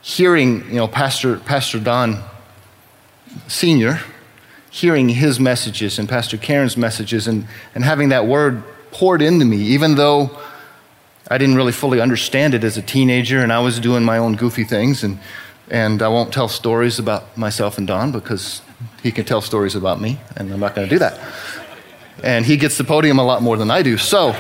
hearing, 0.01 0.65
you 0.67 0.75
know, 0.75 0.88
Pastor, 0.88 1.38
Pastor 1.38 1.79
Don 1.79 2.24
Sr., 3.48 4.00
hearing 4.69 5.10
his 5.10 5.39
messages 5.39 6.00
and 6.00 6.07
Pastor 6.07 6.38
Karen's 6.38 6.77
messages 6.77 7.27
and, 7.27 7.48
and 7.75 7.83
having 7.83 8.10
that 8.10 8.25
word 8.25 8.63
poured 8.91 9.22
into 9.22 9.45
me, 9.45 9.57
even 9.57 9.95
though 9.95 10.31
I 11.29 11.38
didn't 11.38 11.55
really 11.55 11.72
fully 11.72 12.01
understand 12.01 12.53
it 12.53 12.63
as 12.63 12.77
a 12.77 12.81
teenager 12.81 13.39
and 13.39 13.51
I 13.51 13.60
was 13.60 13.79
doing 13.79 14.03
my 14.03 14.17
own 14.17 14.36
goofy 14.36 14.63
things. 14.63 15.03
And, 15.03 15.19
and 15.69 16.01
I 16.01 16.07
won't 16.07 16.33
tell 16.33 16.48
stories 16.48 17.00
about 17.00 17.38
myself 17.38 17.77
and 17.77 17.88
Don 17.88 18.12
because 18.12 18.62
he 19.01 19.12
can 19.12 19.25
tell 19.25 19.41
stories 19.41 19.75
about 19.75 20.01
me, 20.01 20.19
and 20.36 20.51
I'm 20.51 20.60
not 20.60 20.75
going 20.75 20.88
to 20.88 20.93
do 20.93 21.00
that. 21.00 21.19
And 22.24 22.45
he 22.45 22.57
gets 22.57 22.77
the 22.77 22.83
podium 22.83 23.19
a 23.19 23.24
lot 23.24 23.41
more 23.41 23.57
than 23.57 23.72
I 23.72 23.81
do. 23.81 23.98
So 23.98 24.31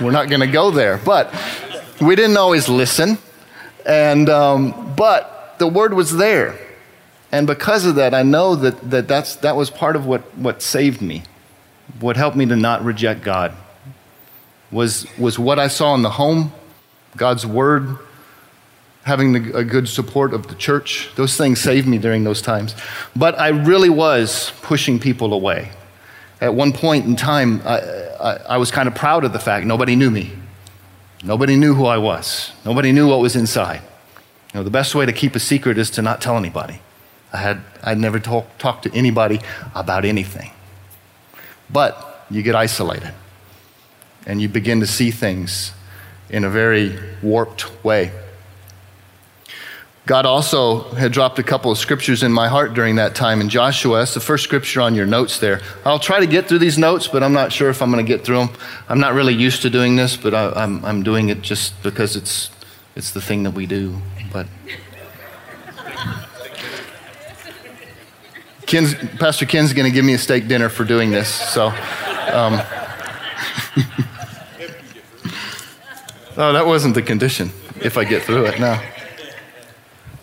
we're 0.00 0.10
not 0.10 0.28
going 0.28 0.40
to 0.40 0.46
go 0.46 0.70
there. 0.70 0.98
But 0.98 1.32
we 2.00 2.16
didn't 2.16 2.36
always 2.36 2.68
listen. 2.68 3.18
And, 3.84 4.28
um, 4.28 4.94
but 4.96 5.56
the 5.58 5.66
word 5.66 5.94
was 5.94 6.16
there. 6.16 6.58
And 7.32 7.46
because 7.46 7.84
of 7.84 7.96
that, 7.96 8.14
I 8.14 8.22
know 8.22 8.54
that, 8.56 8.90
that 8.90 9.08
that's, 9.08 9.36
that 9.36 9.56
was 9.56 9.70
part 9.70 9.96
of 9.96 10.06
what, 10.06 10.22
what 10.36 10.62
saved 10.62 11.02
me, 11.02 11.22
what 12.00 12.16
helped 12.16 12.36
me 12.36 12.46
to 12.46 12.56
not 12.56 12.84
reject 12.84 13.22
God, 13.22 13.52
was, 14.70 15.06
was 15.18 15.38
what 15.38 15.58
I 15.58 15.68
saw 15.68 15.94
in 15.94 16.02
the 16.02 16.10
home, 16.10 16.52
God's 17.16 17.46
word, 17.46 17.98
having 19.04 19.32
the, 19.32 19.56
a 19.56 19.64
good 19.64 19.88
support 19.88 20.34
of 20.34 20.48
the 20.48 20.54
church. 20.54 21.10
Those 21.16 21.36
things 21.36 21.60
saved 21.60 21.86
me 21.86 21.98
during 21.98 22.24
those 22.24 22.42
times. 22.42 22.74
But 23.14 23.38
I 23.38 23.48
really 23.48 23.90
was 23.90 24.52
pushing 24.62 24.98
people 24.98 25.32
away. 25.32 25.70
At 26.40 26.54
one 26.54 26.72
point 26.72 27.06
in 27.06 27.16
time, 27.16 27.62
I, 27.64 27.78
I, 28.20 28.32
I 28.48 28.56
was 28.58 28.70
kind 28.70 28.88
of 28.88 28.94
proud 28.94 29.24
of 29.24 29.32
the 29.32 29.38
fact 29.38 29.66
nobody 29.66 29.96
knew 29.96 30.10
me. 30.10 30.32
Nobody 31.22 31.56
knew 31.56 31.74
who 31.74 31.86
I 31.86 31.98
was. 31.98 32.52
Nobody 32.64 32.92
knew 32.92 33.08
what 33.08 33.20
was 33.20 33.36
inside. 33.36 33.80
You 34.52 34.60
know, 34.60 34.64
the 34.64 34.70
best 34.70 34.94
way 34.94 35.06
to 35.06 35.12
keep 35.12 35.34
a 35.34 35.40
secret 35.40 35.78
is 35.78 35.90
to 35.92 36.02
not 36.02 36.20
tell 36.20 36.36
anybody. 36.36 36.80
I 37.32 37.38
had 37.38 37.62
I'd 37.82 37.98
never 37.98 38.20
talk, 38.20 38.58
talked 38.58 38.84
to 38.84 38.94
anybody 38.94 39.40
about 39.74 40.04
anything. 40.04 40.52
But 41.70 42.24
you 42.30 42.42
get 42.42 42.54
isolated 42.54 43.12
and 44.26 44.40
you 44.40 44.48
begin 44.48 44.80
to 44.80 44.86
see 44.86 45.10
things 45.10 45.72
in 46.28 46.44
a 46.44 46.50
very 46.50 46.98
warped 47.22 47.84
way. 47.84 48.12
God 50.06 50.24
also 50.24 50.82
had 50.94 51.10
dropped 51.10 51.38
a 51.40 51.42
couple 51.42 51.72
of 51.72 51.78
scriptures 51.78 52.22
in 52.22 52.32
my 52.32 52.46
heart 52.46 52.74
during 52.74 52.94
that 52.94 53.16
time 53.16 53.40
in 53.40 53.48
Joshua. 53.48 53.98
That's 53.98 54.14
the 54.14 54.20
first 54.20 54.44
scripture 54.44 54.80
on 54.80 54.94
your 54.94 55.04
notes 55.04 55.40
there. 55.40 55.60
I'll 55.84 55.98
try 55.98 56.20
to 56.20 56.28
get 56.28 56.48
through 56.48 56.60
these 56.60 56.78
notes, 56.78 57.08
but 57.08 57.24
I'm 57.24 57.32
not 57.32 57.52
sure 57.52 57.70
if 57.70 57.82
I'm 57.82 57.90
going 57.90 58.06
to 58.06 58.08
get 58.08 58.24
through 58.24 58.46
them. 58.46 58.50
I'm 58.88 59.00
not 59.00 59.14
really 59.14 59.34
used 59.34 59.62
to 59.62 59.70
doing 59.70 59.96
this, 59.96 60.16
but 60.16 60.32
I, 60.32 60.46
am 60.46 60.54
I'm, 60.54 60.84
I'm 60.84 61.02
doing 61.02 61.28
it 61.28 61.42
just 61.42 61.82
because 61.82 62.14
it's, 62.14 62.52
it's 62.94 63.10
the 63.10 63.20
thing 63.20 63.42
that 63.42 63.50
we 63.50 63.66
do. 63.66 64.00
But 64.32 64.46
Ken's, 68.66 68.94
Pastor 69.18 69.44
Ken's 69.44 69.72
going 69.72 69.90
to 69.90 69.94
give 69.94 70.04
me 70.04 70.14
a 70.14 70.18
steak 70.18 70.46
dinner 70.46 70.68
for 70.68 70.84
doing 70.84 71.10
this. 71.10 71.28
So. 71.28 71.66
Um, 71.66 71.74
oh, 76.36 76.52
that 76.52 76.64
wasn't 76.64 76.94
the 76.94 77.02
condition 77.02 77.50
if 77.80 77.98
I 77.98 78.04
get 78.04 78.22
through 78.22 78.46
it 78.46 78.60
now. 78.60 78.80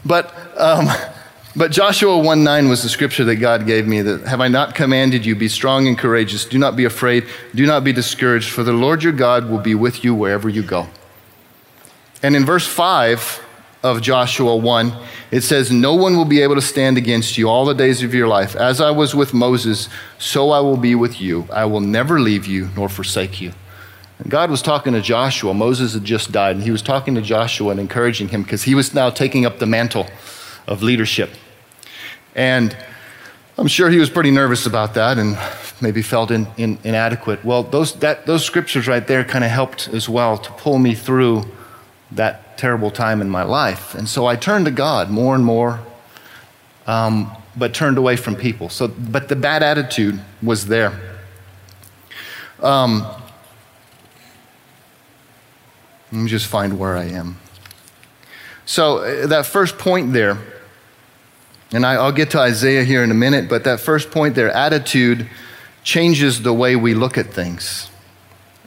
But, 0.05 0.33
um, 0.57 0.87
but 1.55 1.71
Joshua 1.71 2.17
1 2.17 2.43
9 2.43 2.69
was 2.69 2.83
the 2.83 2.89
scripture 2.89 3.23
that 3.25 3.37
God 3.37 3.65
gave 3.65 3.87
me 3.87 4.01
that, 4.01 4.21
have 4.27 4.41
I 4.41 4.47
not 4.47 4.75
commanded 4.75 5.25
you, 5.25 5.35
be 5.35 5.47
strong 5.47 5.87
and 5.87 5.97
courageous, 5.97 6.45
do 6.45 6.57
not 6.57 6.75
be 6.75 6.85
afraid, 6.85 7.25
do 7.55 7.65
not 7.65 7.83
be 7.83 7.93
discouraged, 7.93 8.51
for 8.51 8.63
the 8.63 8.73
Lord 8.73 9.03
your 9.03 9.13
God 9.13 9.49
will 9.49 9.59
be 9.59 9.75
with 9.75 10.03
you 10.03 10.13
wherever 10.13 10.49
you 10.49 10.63
go. 10.63 10.87
And 12.21 12.35
in 12.35 12.45
verse 12.45 12.65
5 12.65 13.43
of 13.83 14.01
Joshua 14.01 14.55
1, 14.55 14.93
it 15.31 15.41
says, 15.41 15.71
No 15.71 15.93
one 15.93 16.15
will 16.15 16.25
be 16.25 16.41
able 16.41 16.55
to 16.55 16.61
stand 16.61 16.97
against 16.97 17.37
you 17.37 17.49
all 17.49 17.65
the 17.65 17.73
days 17.73 18.01
of 18.01 18.13
your 18.13 18.29
life. 18.29 18.55
As 18.55 18.79
I 18.79 18.91
was 18.91 19.13
with 19.13 19.33
Moses, 19.33 19.89
so 20.17 20.51
I 20.51 20.61
will 20.61 20.77
be 20.77 20.95
with 20.95 21.19
you. 21.19 21.47
I 21.51 21.65
will 21.65 21.81
never 21.81 22.19
leave 22.21 22.47
you 22.47 22.69
nor 22.77 22.87
forsake 22.87 23.41
you. 23.41 23.51
God 24.27 24.49
was 24.49 24.61
talking 24.61 24.93
to 24.93 25.01
Joshua. 25.01 25.53
Moses 25.53 25.93
had 25.93 26.05
just 26.05 26.31
died, 26.31 26.55
and 26.55 26.63
he 26.63 26.71
was 26.71 26.81
talking 26.81 27.15
to 27.15 27.21
Joshua 27.21 27.71
and 27.71 27.79
encouraging 27.79 28.29
him 28.29 28.43
because 28.43 28.63
he 28.63 28.75
was 28.75 28.93
now 28.93 29.09
taking 29.09 29.45
up 29.45 29.59
the 29.59 29.65
mantle 29.65 30.07
of 30.67 30.81
leadership. 30.81 31.31
And 32.35 32.75
I'm 33.57 33.67
sure 33.67 33.89
he 33.89 33.99
was 33.99 34.09
pretty 34.09 34.31
nervous 34.31 34.65
about 34.65 34.93
that 34.95 35.17
and 35.17 35.37
maybe 35.81 36.01
felt 36.01 36.31
in, 36.31 36.47
in, 36.57 36.79
inadequate. 36.83 37.43
Well, 37.43 37.63
those, 37.63 37.93
that, 37.99 38.25
those 38.25 38.45
scriptures 38.45 38.87
right 38.87 39.05
there 39.05 39.23
kind 39.23 39.43
of 39.43 39.51
helped 39.51 39.89
as 39.89 40.07
well 40.07 40.37
to 40.37 40.51
pull 40.53 40.79
me 40.79 40.95
through 40.95 41.43
that 42.11 42.57
terrible 42.57 42.91
time 42.91 43.21
in 43.21 43.29
my 43.29 43.43
life. 43.43 43.93
And 43.93 44.07
so 44.07 44.25
I 44.25 44.35
turned 44.35 44.65
to 44.65 44.71
God 44.71 45.09
more 45.09 45.35
and 45.35 45.43
more, 45.43 45.79
um, 46.87 47.31
but 47.55 47.73
turned 47.73 47.97
away 47.97 48.15
from 48.15 48.35
people. 48.35 48.69
So, 48.69 48.87
but 48.87 49.27
the 49.27 49.35
bad 49.35 49.61
attitude 49.61 50.19
was 50.41 50.67
there. 50.67 50.99
Um, 52.61 53.05
let 56.13 56.21
me 56.21 56.29
just 56.29 56.45
find 56.45 56.77
where 56.77 56.95
I 56.95 57.05
am. 57.05 57.39
So, 58.65 58.99
uh, 58.99 59.25
that 59.27 59.47
first 59.47 59.79
point 59.79 60.13
there, 60.13 60.37
and 61.71 61.83
I, 61.83 61.97
will 61.97 62.11
get 62.11 62.29
to 62.31 62.39
Isaiah 62.39 62.83
here 62.83 63.03
in 63.03 63.09
a 63.09 63.15
minute, 63.15 63.49
but 63.49 63.63
that 63.63 63.79
first 63.79 64.11
point 64.11 64.35
there, 64.35 64.51
attitude 64.51 65.27
changes 65.83 66.43
the 66.43 66.53
way 66.53 66.75
we 66.75 66.93
look 66.93 67.17
at 67.17 67.33
things. 67.33 67.89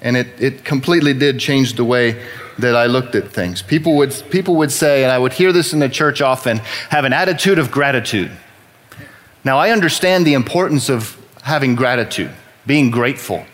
And 0.03 0.17
it, 0.17 0.27
it 0.41 0.65
completely 0.65 1.15
did 1.15 1.39
change 1.39 1.75
the 1.75 1.85
way 1.85 2.27
that 2.59 2.75
I 2.75 2.87
looked 2.87 3.15
at 3.15 3.31
things. 3.31 3.63
People 3.63 3.97
would, 3.97 4.11
people 4.31 4.57
would 4.57 4.73
say, 4.73 5.05
and 5.05 5.13
I 5.13 5.19
would 5.19 5.33
hear 5.33 5.53
this 5.53 5.73
in 5.73 5.79
the 5.79 5.89
church 5.89 6.21
often, 6.21 6.59
have 6.91 7.05
an 7.05 7.13
attitude 7.13 7.61
of 7.61 7.71
gratitude. 7.71 8.33
Now, 9.45 9.59
I 9.59 9.71
understand 9.71 10.27
the 10.27 10.35
importance 10.35 10.89
of 10.89 11.17
having 11.43 11.77
gratitude, 11.77 12.33
being 12.67 12.91
grateful. 12.91 13.47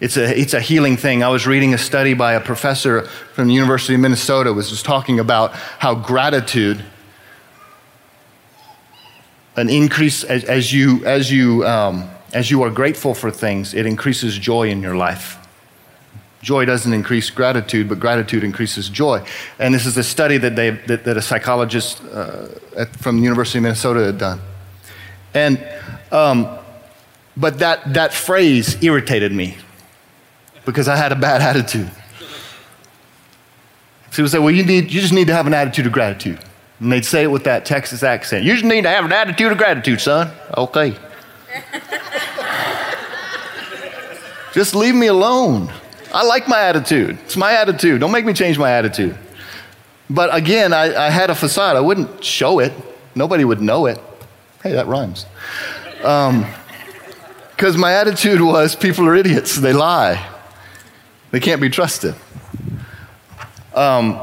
It's 0.00 0.16
a, 0.16 0.38
it's 0.38 0.54
a 0.54 0.60
healing 0.60 0.96
thing. 0.96 1.24
I 1.24 1.28
was 1.28 1.44
reading 1.44 1.74
a 1.74 1.78
study 1.78 2.14
by 2.14 2.34
a 2.34 2.40
professor 2.40 3.02
from 3.34 3.48
the 3.48 3.54
University 3.54 3.94
of 3.94 4.00
Minnesota 4.00 4.52
was 4.52 4.70
just 4.70 4.84
talking 4.84 5.18
about 5.18 5.52
how 5.52 5.96
gratitude, 5.96 6.84
an 9.56 9.68
increase 9.68 10.22
as, 10.22 10.44
as 10.44 10.72
you, 10.72 11.04
as, 11.04 11.32
you, 11.32 11.66
um, 11.66 12.08
as 12.32 12.48
you 12.48 12.62
are 12.62 12.70
grateful 12.70 13.12
for 13.12 13.32
things, 13.32 13.74
it 13.74 13.86
increases 13.86 14.38
joy 14.38 14.68
in 14.68 14.82
your 14.82 14.94
life. 14.94 15.36
Joy 16.42 16.64
doesn't 16.64 16.92
increase 16.92 17.28
gratitude, 17.30 17.88
but 17.88 17.98
gratitude 17.98 18.44
increases 18.44 18.88
joy. 18.88 19.26
And 19.58 19.74
this 19.74 19.84
is 19.84 19.96
a 19.96 20.04
study 20.04 20.38
that, 20.38 20.54
they, 20.54 20.70
that, 20.70 21.02
that 21.02 21.16
a 21.16 21.22
psychologist 21.22 22.04
uh, 22.04 22.46
at, 22.76 22.94
from 22.94 23.16
the 23.16 23.22
University 23.24 23.58
of 23.58 23.64
Minnesota 23.64 24.04
had 24.04 24.18
done. 24.18 24.40
And, 25.34 25.68
um, 26.12 26.56
but 27.36 27.58
that, 27.58 27.94
that 27.94 28.14
phrase 28.14 28.80
irritated 28.80 29.32
me 29.32 29.56
because 30.68 30.86
I 30.86 30.96
had 30.96 31.12
a 31.12 31.16
bad 31.16 31.40
attitude. 31.40 31.90
People 34.10 34.28
say, 34.28 34.38
well, 34.38 34.50
you, 34.50 34.64
need, 34.64 34.92
you 34.92 35.00
just 35.00 35.14
need 35.14 35.28
to 35.28 35.32
have 35.32 35.46
an 35.46 35.54
attitude 35.54 35.86
of 35.86 35.92
gratitude. 35.92 36.38
And 36.78 36.92
they'd 36.92 37.06
say 37.06 37.22
it 37.22 37.28
with 37.28 37.44
that 37.44 37.64
Texas 37.64 38.02
accent. 38.02 38.44
You 38.44 38.52
just 38.52 38.66
need 38.66 38.82
to 38.82 38.90
have 38.90 39.06
an 39.06 39.12
attitude 39.12 39.50
of 39.50 39.56
gratitude, 39.56 40.00
son. 40.00 40.30
Okay. 40.56 40.90
just 44.52 44.74
leave 44.74 44.94
me 44.94 45.06
alone. 45.06 45.72
I 46.12 46.26
like 46.26 46.48
my 46.48 46.60
attitude. 46.60 47.18
It's 47.24 47.36
my 47.36 47.54
attitude. 47.54 48.00
Don't 48.00 48.12
make 48.12 48.26
me 48.26 48.34
change 48.34 48.58
my 48.58 48.70
attitude. 48.70 49.16
But 50.10 50.34
again, 50.34 50.74
I, 50.74 51.06
I 51.06 51.08
had 51.08 51.30
a 51.30 51.34
facade. 51.34 51.76
I 51.76 51.80
wouldn't 51.80 52.22
show 52.22 52.58
it, 52.58 52.74
nobody 53.14 53.44
would 53.44 53.62
know 53.62 53.86
it. 53.86 53.98
Hey, 54.62 54.72
that 54.72 54.86
rhymes. 54.86 55.24
Because 55.96 57.74
um, 57.74 57.80
my 57.80 57.94
attitude 57.94 58.42
was 58.42 58.76
people 58.76 59.06
are 59.06 59.14
idiots, 59.14 59.56
they 59.56 59.72
lie. 59.72 60.34
They 61.30 61.40
can't 61.40 61.60
be 61.60 61.68
trusted. 61.68 62.14
Um, 63.74 64.20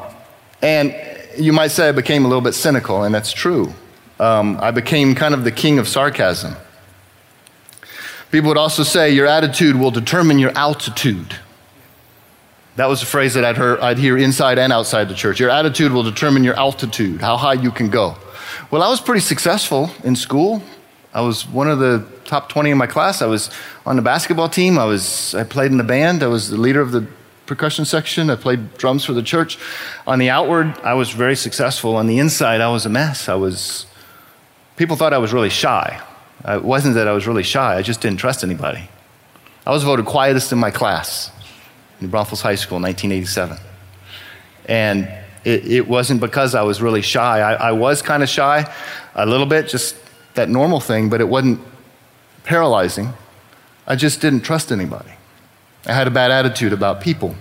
and 0.62 0.96
you 1.38 1.54
might 1.54 1.68
say 1.68 1.90
I 1.90 1.92
became 1.92 2.26
a 2.26 2.28
little 2.28 2.42
bit 2.42 2.54
cynical, 2.54 3.04
and 3.04 3.14
that's 3.14 3.32
true. 3.32 3.74
Um, 4.20 4.58
I 4.62 4.72
became 4.72 5.16
kind 5.16 5.34
of 5.34 5.44
the 5.44 5.52
king 5.52 5.80
of 5.80 5.88
sarcasm. 5.88 6.56
People 8.32 8.50
would 8.50 8.58
also 8.58 8.84
say 8.84 9.12
your 9.12 9.28
attitude 9.28 9.76
will 9.76 9.92
determine 9.92 10.40
your 10.40 10.52
altitude. 10.58 11.38
That 12.76 12.88
was 12.88 13.02
a 13.02 13.06
phrase 13.06 13.34
that 13.36 13.46
I'd, 13.46 13.58
I'd 13.58 13.98
hear 13.98 14.18
inside 14.18 14.60
and 14.60 14.74
outside 14.74 15.08
the 15.08 15.16
church. 15.16 15.40
Your 15.40 15.50
attitude 15.50 15.92
will 15.92 16.04
determine 16.04 16.44
your 16.44 16.56
altitude, 16.56 17.22
how 17.22 17.38
high 17.38 17.54
you 17.54 17.72
can 17.72 17.90
go. 17.90 18.18
Well, 18.72 18.84
I 18.84 18.90
was 18.90 19.00
pretty 19.00 19.22
successful 19.22 19.92
in 20.04 20.16
school. 20.16 20.62
I 21.15 21.22
was 21.22 21.48
one 21.48 21.69
of 21.69 21.79
the 21.79 22.05
top 22.25 22.50
20 22.50 22.72
in 22.72 22.77
my 22.77 22.88
class. 22.88 23.22
I 23.22 23.25
was 23.25 23.50
on 23.86 23.95
the 23.95 24.01
basketball 24.01 24.50
team. 24.50 24.77
I, 24.77 24.84
was, 24.84 25.34
I 25.34 25.45
played 25.45 25.72
in 25.72 25.77
the 25.77 25.84
band. 25.86 26.22
I 26.22 26.27
was 26.27 26.50
the 26.50 26.57
leader 26.57 26.81
of 26.81 26.91
the 26.91 27.07
percussion 27.45 27.86
section. 27.86 28.29
I 28.29 28.36
played 28.36 28.77
drums 28.77 29.05
for 29.05 29.13
the 29.13 29.24
church. 29.24 29.57
On 30.05 30.19
the 30.19 30.29
outward, 30.29 30.77
I 30.84 30.93
was 30.93 31.12
very 31.12 31.38
successful. 31.38 31.95
On 31.95 32.07
the 32.07 32.19
inside, 32.19 32.60
I 32.60 32.69
was 32.69 32.86
a 32.86 32.89
mess. 32.89 33.29
I 33.29 33.36
was, 33.36 33.86
people 34.75 34.98
thought 34.98 35.13
I 35.13 35.17
was 35.17 35.31
really 35.31 35.50
shy. 35.50 36.01
It 36.45 36.65
wasn't 36.65 36.95
that 36.95 37.07
I 37.07 37.13
was 37.13 37.25
really 37.25 37.43
shy, 37.43 37.77
I 37.77 37.81
just 37.81 38.01
didn't 38.01 38.19
trust 38.19 38.43
anybody. 38.43 38.89
I 39.65 39.72
was 39.72 39.84
voted 39.84 40.05
quietest 40.05 40.51
in 40.51 40.60
my 40.60 40.69
class 40.69 41.31
in 42.01 42.10
Braunfels 42.10 42.41
High 42.41 42.55
School 42.55 42.75
in 42.75 42.84
1987. 42.84 43.57
And 44.65 45.05
it, 45.45 45.65
it 45.65 45.88
wasn't 45.88 46.19
because 46.19 46.55
I 46.55 46.63
was 46.63 46.81
really 46.81 47.01
shy. 47.01 47.39
I, 47.39 47.69
I 47.69 47.72
was 47.72 48.01
kind 48.01 48.22
of 48.22 48.27
shy 48.27 48.69
a 49.15 49.25
little 49.25 49.45
bit, 49.45 49.69
just 49.69 49.95
that 50.36 50.50
normal 50.50 50.80
thing, 50.80 51.10
but 51.10 51.22
it 51.22 51.27
wasn't 51.27 51.60
paralyzing. 52.44 53.13
I 53.88 53.96
just 53.96 54.22
didn't 54.22 54.42
trust 54.42 54.72
anybody. 54.72 55.12
I 55.86 55.94
had 55.94 56.08
a 56.08 56.12
bad 56.12 56.32
attitude 56.32 56.74
about 56.74 57.01
people. 57.01 57.36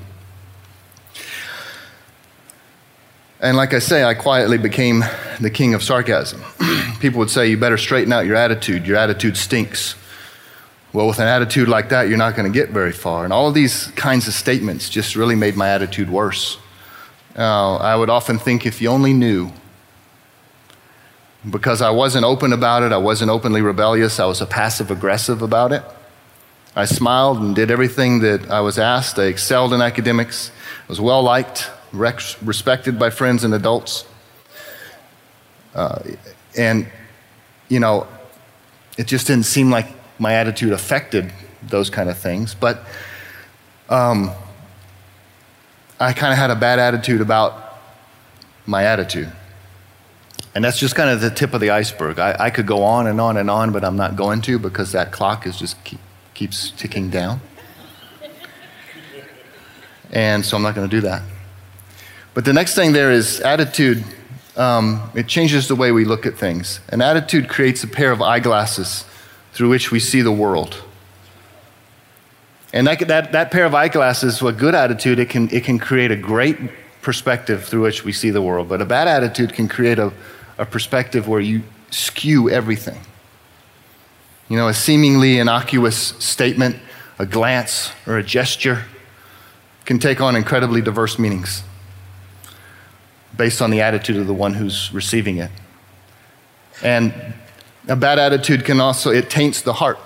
And 3.40 3.56
like 3.56 3.74
I 3.74 3.78
say, 3.78 4.04
I 4.04 4.14
quietly 4.14 4.58
became 4.58 5.04
the 5.40 5.50
king 5.50 5.74
of 5.74 5.82
sarcasm. 5.82 6.42
people 7.00 7.18
would 7.18 7.30
say, 7.30 7.48
You 7.48 7.58
better 7.58 7.76
straighten 7.76 8.12
out 8.12 8.26
your 8.26 8.36
attitude. 8.36 8.86
Your 8.86 8.96
attitude 8.96 9.36
stinks. 9.36 9.96
Well, 10.92 11.08
with 11.08 11.18
an 11.18 11.26
attitude 11.26 11.68
like 11.68 11.88
that, 11.88 12.08
you're 12.08 12.16
not 12.18 12.36
going 12.36 12.50
to 12.50 12.56
get 12.56 12.70
very 12.70 12.92
far. 12.92 13.24
And 13.24 13.32
all 13.32 13.48
of 13.48 13.54
these 13.54 13.88
kinds 13.96 14.28
of 14.28 14.34
statements 14.34 14.88
just 14.88 15.16
really 15.16 15.34
made 15.34 15.56
my 15.56 15.68
attitude 15.68 16.08
worse. 16.08 16.56
Uh, 17.36 17.76
I 17.76 17.96
would 17.96 18.08
often 18.08 18.38
think 18.38 18.64
if 18.64 18.80
you 18.80 18.88
only 18.88 19.12
knew 19.12 19.50
because 21.48 21.82
I 21.82 21.90
wasn't 21.90 22.24
open 22.24 22.52
about 22.52 22.82
it, 22.82 22.92
I 22.92 22.96
wasn't 22.96 23.30
openly 23.30 23.60
rebellious, 23.60 24.18
I 24.18 24.26
was 24.26 24.40
a 24.40 24.46
passive 24.46 24.90
aggressive 24.90 25.42
about 25.42 25.72
it. 25.72 25.82
I 26.76 26.86
smiled 26.86 27.38
and 27.38 27.54
did 27.54 27.70
everything 27.70 28.20
that 28.20 28.50
I 28.50 28.60
was 28.60 28.78
asked. 28.78 29.18
I 29.18 29.24
excelled 29.24 29.72
in 29.72 29.80
academics, 29.80 30.50
I 30.84 30.88
was 30.88 31.00
well 31.00 31.22
liked, 31.22 31.70
respected 31.92 32.98
by 32.98 33.10
friends 33.10 33.44
and 33.44 33.54
adults. 33.54 34.04
Uh, 35.74 36.00
and, 36.56 36.88
you 37.68 37.80
know, 37.80 38.06
it 38.96 39.06
just 39.06 39.26
didn't 39.26 39.44
seem 39.44 39.70
like 39.70 39.86
my 40.18 40.34
attitude 40.34 40.72
affected 40.72 41.32
those 41.62 41.90
kind 41.90 42.08
of 42.08 42.18
things. 42.18 42.54
But 42.54 42.84
um, 43.88 44.30
I 46.00 46.12
kind 46.12 46.32
of 46.32 46.38
had 46.38 46.50
a 46.50 46.56
bad 46.56 46.78
attitude 46.78 47.20
about 47.20 47.78
my 48.66 48.84
attitude. 48.84 49.30
And 50.54 50.64
that's 50.64 50.78
just 50.78 50.94
kind 50.94 51.11
of 51.11 51.20
the 51.20 51.30
tip 51.30 51.52
of 51.52 51.61
the 51.61 51.70
iceberg. 51.70 52.18
I, 52.18 52.37
I 52.38 52.50
could 52.50 52.66
go 52.66 52.84
on 52.84 53.08
and 53.08 53.20
on 53.20 53.37
and 53.37 53.50
on, 53.50 53.73
but 53.73 53.84
I'm 53.84 53.96
not 53.96 54.14
going 54.14 54.40
to 54.42 54.58
because 54.58 54.92
that 54.92 55.11
clock 55.11 55.46
is 55.46 55.58
just 55.58 55.82
keep, 55.82 55.99
keeps 56.32 56.70
ticking 56.70 57.11
down. 57.11 57.40
And 60.12 60.44
so 60.44 60.56
I'm 60.56 60.62
not 60.62 60.76
going 60.76 60.88
to 60.88 60.96
do 60.96 61.00
that. 61.02 61.23
But 62.34 62.44
the 62.44 62.52
next 62.52 62.76
thing 62.76 62.92
there 62.92 63.11
is 63.11 63.40
attitude. 63.40 64.04
Um, 64.56 65.11
it 65.16 65.26
changes 65.26 65.66
the 65.66 65.75
way 65.75 65.90
we 65.90 66.04
look 66.04 66.26
at 66.26 66.38
things. 66.38 66.78
An 66.88 67.02
attitude 67.02 67.49
creates 67.49 67.82
a 67.82 67.88
pair 67.88 68.12
of 68.12 68.23
eyeglasses 68.23 69.04
through 69.52 69.70
which 69.70 69.90
we 69.90 69.99
see 69.99 70.23
the 70.23 70.30
world. 70.30 70.84
And 72.73 72.87
that, 72.87 73.00
that, 73.08 73.32
that 73.32 73.50
pair 73.50 73.64
of 73.64 73.75
eyeglasses, 73.75 74.42
a 74.42 74.52
good 74.52 74.76
attitude, 74.76 75.18
it 75.18 75.28
can, 75.28 75.49
it 75.50 75.64
can 75.64 75.80
create 75.80 76.12
a 76.12 76.16
great 76.16 76.58
perspective 77.02 77.64
through 77.64 77.82
which 77.82 78.04
we 78.04 78.12
see 78.12 78.30
the 78.30 78.42
world. 78.42 78.68
But 78.68 78.80
a 78.80 78.84
bad 78.84 79.08
attitude 79.08 79.52
can 79.52 79.68
create 79.68 79.99
a, 79.99 80.12
a 80.58 80.66
perspective 80.66 81.28
where 81.28 81.40
you 81.40 81.62
skew 81.90 82.50
everything. 82.50 83.00
You 84.49 84.56
know, 84.56 84.68
a 84.68 84.75
seemingly 84.75 85.38
innocuous 85.38 85.96
statement, 86.18 86.76
a 87.18 87.26
glance, 87.26 87.92
or 88.06 88.18
a 88.18 88.23
gesture 88.23 88.84
can 89.84 89.99
take 89.99 90.20
on 90.20 90.37
incredibly 90.37 90.80
diverse 90.80 91.18
meanings 91.18 91.62
based 93.37 93.61
on 93.61 93.70
the 93.70 93.80
attitude 93.80 94.16
of 94.16 94.26
the 94.26 94.34
one 94.34 94.54
who's 94.54 94.92
receiving 94.92 95.38
it. 95.38 95.50
And 96.82 97.12
a 97.88 97.96
bad 97.96 98.18
attitude 98.18 98.64
can 98.64 98.80
also, 98.80 99.11
it 99.11 99.30
taints 99.30 99.62
the 99.62 99.75
heart. 99.75 99.99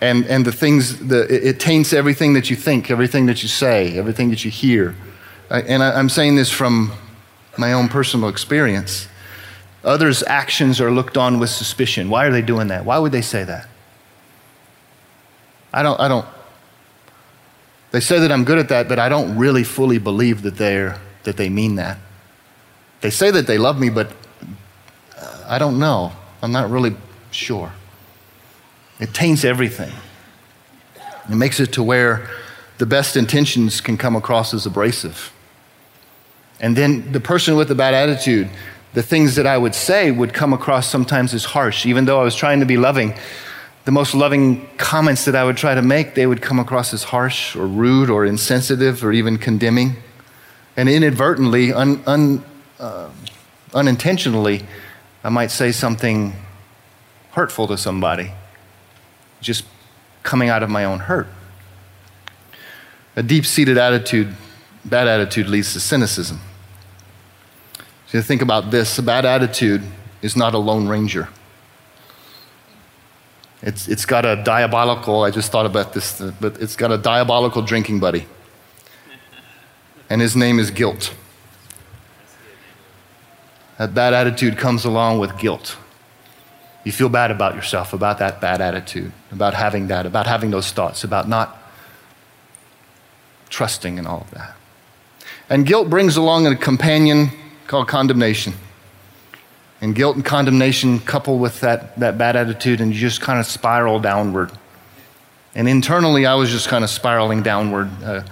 And, 0.00 0.24
and 0.26 0.44
the 0.44 0.52
things, 0.52 1.06
the, 1.08 1.26
it 1.48 1.60
taints 1.60 1.92
everything 1.92 2.32
that 2.32 2.48
you 2.48 2.56
think, 2.56 2.90
everything 2.90 3.26
that 3.26 3.42
you 3.42 3.48
say, 3.48 3.98
everything 3.98 4.30
that 4.30 4.44
you 4.44 4.50
hear. 4.50 4.96
And 5.50 5.82
I, 5.82 5.92
I'm 5.98 6.08
saying 6.08 6.36
this 6.36 6.50
from 6.50 6.92
my 7.58 7.72
own 7.72 7.88
personal 7.88 8.28
experience. 8.28 9.08
Others' 9.82 10.22
actions 10.26 10.80
are 10.80 10.90
looked 10.90 11.16
on 11.16 11.38
with 11.38 11.50
suspicion. 11.50 12.10
Why 12.10 12.26
are 12.26 12.30
they 12.30 12.42
doing 12.42 12.68
that? 12.68 12.84
Why 12.84 12.98
would 12.98 13.12
they 13.12 13.22
say 13.22 13.44
that? 13.44 13.66
I 15.72 15.82
don't, 15.82 15.98
I 16.00 16.08
don't, 16.08 16.26
they 17.92 18.00
say 18.00 18.18
that 18.20 18.30
I'm 18.30 18.44
good 18.44 18.58
at 18.58 18.68
that, 18.68 18.88
but 18.88 18.98
I 18.98 19.08
don't 19.08 19.36
really 19.38 19.64
fully 19.64 19.98
believe 19.98 20.42
that, 20.42 20.56
they're, 20.56 20.98
that 21.24 21.36
they 21.36 21.48
mean 21.48 21.76
that. 21.76 21.98
They 23.00 23.10
say 23.10 23.30
that 23.30 23.46
they 23.46 23.58
love 23.58 23.80
me, 23.80 23.88
but 23.88 24.12
uh, 25.16 25.44
I 25.48 25.58
don't 25.58 25.78
know. 25.78 26.12
I'm 26.42 26.52
not 26.52 26.70
really 26.70 26.94
sure. 27.30 27.72
It 28.98 29.14
taints 29.14 29.44
everything. 29.44 29.92
It 31.30 31.36
makes 31.36 31.60
it 31.60 31.72
to 31.74 31.82
where 31.82 32.28
the 32.78 32.86
best 32.86 33.16
intentions 33.16 33.80
can 33.80 33.96
come 33.96 34.16
across 34.16 34.52
as 34.52 34.66
abrasive. 34.66 35.32
And 36.60 36.76
then 36.76 37.12
the 37.12 37.20
person 37.20 37.56
with 37.56 37.68
the 37.68 37.74
bad 37.74 37.94
attitude, 37.94 38.48
the 38.92 39.02
things 39.02 39.36
that 39.36 39.46
I 39.46 39.56
would 39.56 39.74
say 39.74 40.10
would 40.10 40.34
come 40.34 40.52
across 40.52 40.88
sometimes 40.88 41.32
as 41.34 41.44
harsh, 41.44 41.86
even 41.86 42.04
though 42.04 42.20
I 42.20 42.24
was 42.24 42.34
trying 42.34 42.60
to 42.60 42.66
be 42.66 42.76
loving 42.76 43.14
the 43.84 43.92
most 43.92 44.14
loving 44.14 44.68
comments 44.76 45.24
that 45.24 45.34
I 45.34 45.44
would 45.44 45.56
try 45.56 45.74
to 45.74 45.82
make, 45.82 46.14
they 46.14 46.26
would 46.26 46.42
come 46.42 46.58
across 46.58 46.92
as 46.92 47.04
harsh 47.04 47.56
or 47.56 47.66
rude 47.66 48.10
or 48.10 48.26
insensitive 48.26 49.04
or 49.04 49.12
even 49.12 49.38
condemning. 49.38 49.96
And 50.76 50.88
inadvertently, 50.88 51.72
un, 51.72 52.02
un, 52.06 52.44
uh, 52.78 53.10
unintentionally, 53.74 54.64
I 55.24 55.30
might 55.30 55.50
say 55.50 55.72
something 55.72 56.34
hurtful 57.32 57.66
to 57.68 57.78
somebody, 57.78 58.32
just 59.40 59.64
coming 60.22 60.50
out 60.50 60.62
of 60.62 60.70
my 60.70 60.84
own 60.84 61.00
hurt. 61.00 61.28
A 63.16 63.22
deep 63.22 63.46
seated 63.46 63.78
attitude, 63.78 64.34
bad 64.84 65.08
attitude, 65.08 65.48
leads 65.48 65.72
to 65.72 65.80
cynicism. 65.80 66.38
So 68.10 68.18
you 68.18 68.22
think 68.22 68.42
about 68.42 68.72
this 68.72 68.98
a 68.98 69.04
bad 69.04 69.24
attitude 69.24 69.82
is 70.20 70.36
not 70.36 70.52
a 70.52 70.58
lone 70.58 70.88
ranger. 70.88 71.28
It's, 73.62 73.86
it's 73.86 74.04
got 74.04 74.24
a 74.24 74.42
diabolical, 74.42 75.22
I 75.22 75.30
just 75.30 75.52
thought 75.52 75.64
about 75.64 75.92
this, 75.92 76.20
but 76.40 76.60
it's 76.60 76.74
got 76.74 76.90
a 76.90 76.98
diabolical 76.98 77.62
drinking 77.62 78.00
buddy. 78.00 78.26
And 80.08 80.20
his 80.20 80.34
name 80.34 80.58
is 80.58 80.72
guilt. 80.72 81.14
That 83.78 83.94
bad 83.94 84.12
attitude 84.12 84.58
comes 84.58 84.84
along 84.84 85.20
with 85.20 85.38
guilt. 85.38 85.76
You 86.82 86.90
feel 86.90 87.10
bad 87.10 87.30
about 87.30 87.54
yourself, 87.54 87.92
about 87.92 88.18
that 88.18 88.40
bad 88.40 88.60
attitude, 88.60 89.12
about 89.30 89.54
having 89.54 89.86
that, 89.86 90.04
about 90.04 90.26
having 90.26 90.50
those 90.50 90.72
thoughts, 90.72 91.04
about 91.04 91.28
not 91.28 91.56
trusting 93.50 93.98
in 93.98 94.06
all 94.08 94.22
of 94.22 94.30
that. 94.32 94.56
And 95.48 95.64
guilt 95.64 95.88
brings 95.88 96.16
along 96.16 96.48
a 96.48 96.56
companion 96.56 97.30
called 97.70 97.86
condemnation 97.86 98.52
and 99.80 99.94
guilt 99.94 100.16
and 100.16 100.24
condemnation 100.24 100.98
coupled 100.98 101.40
with 101.40 101.60
that, 101.60 101.96
that 102.00 102.18
bad 102.18 102.34
attitude, 102.34 102.80
and 102.80 102.92
you 102.92 102.98
just 102.98 103.20
kind 103.20 103.38
of 103.38 103.46
spiral 103.46 104.00
downward. 104.00 104.50
And 105.54 105.68
internally, 105.68 106.26
I 106.26 106.34
was 106.34 106.50
just 106.50 106.68
kind 106.68 106.82
of 106.82 106.90
spiraling 106.90 107.44
downward. 107.44 107.88
Uh, 108.02 108.22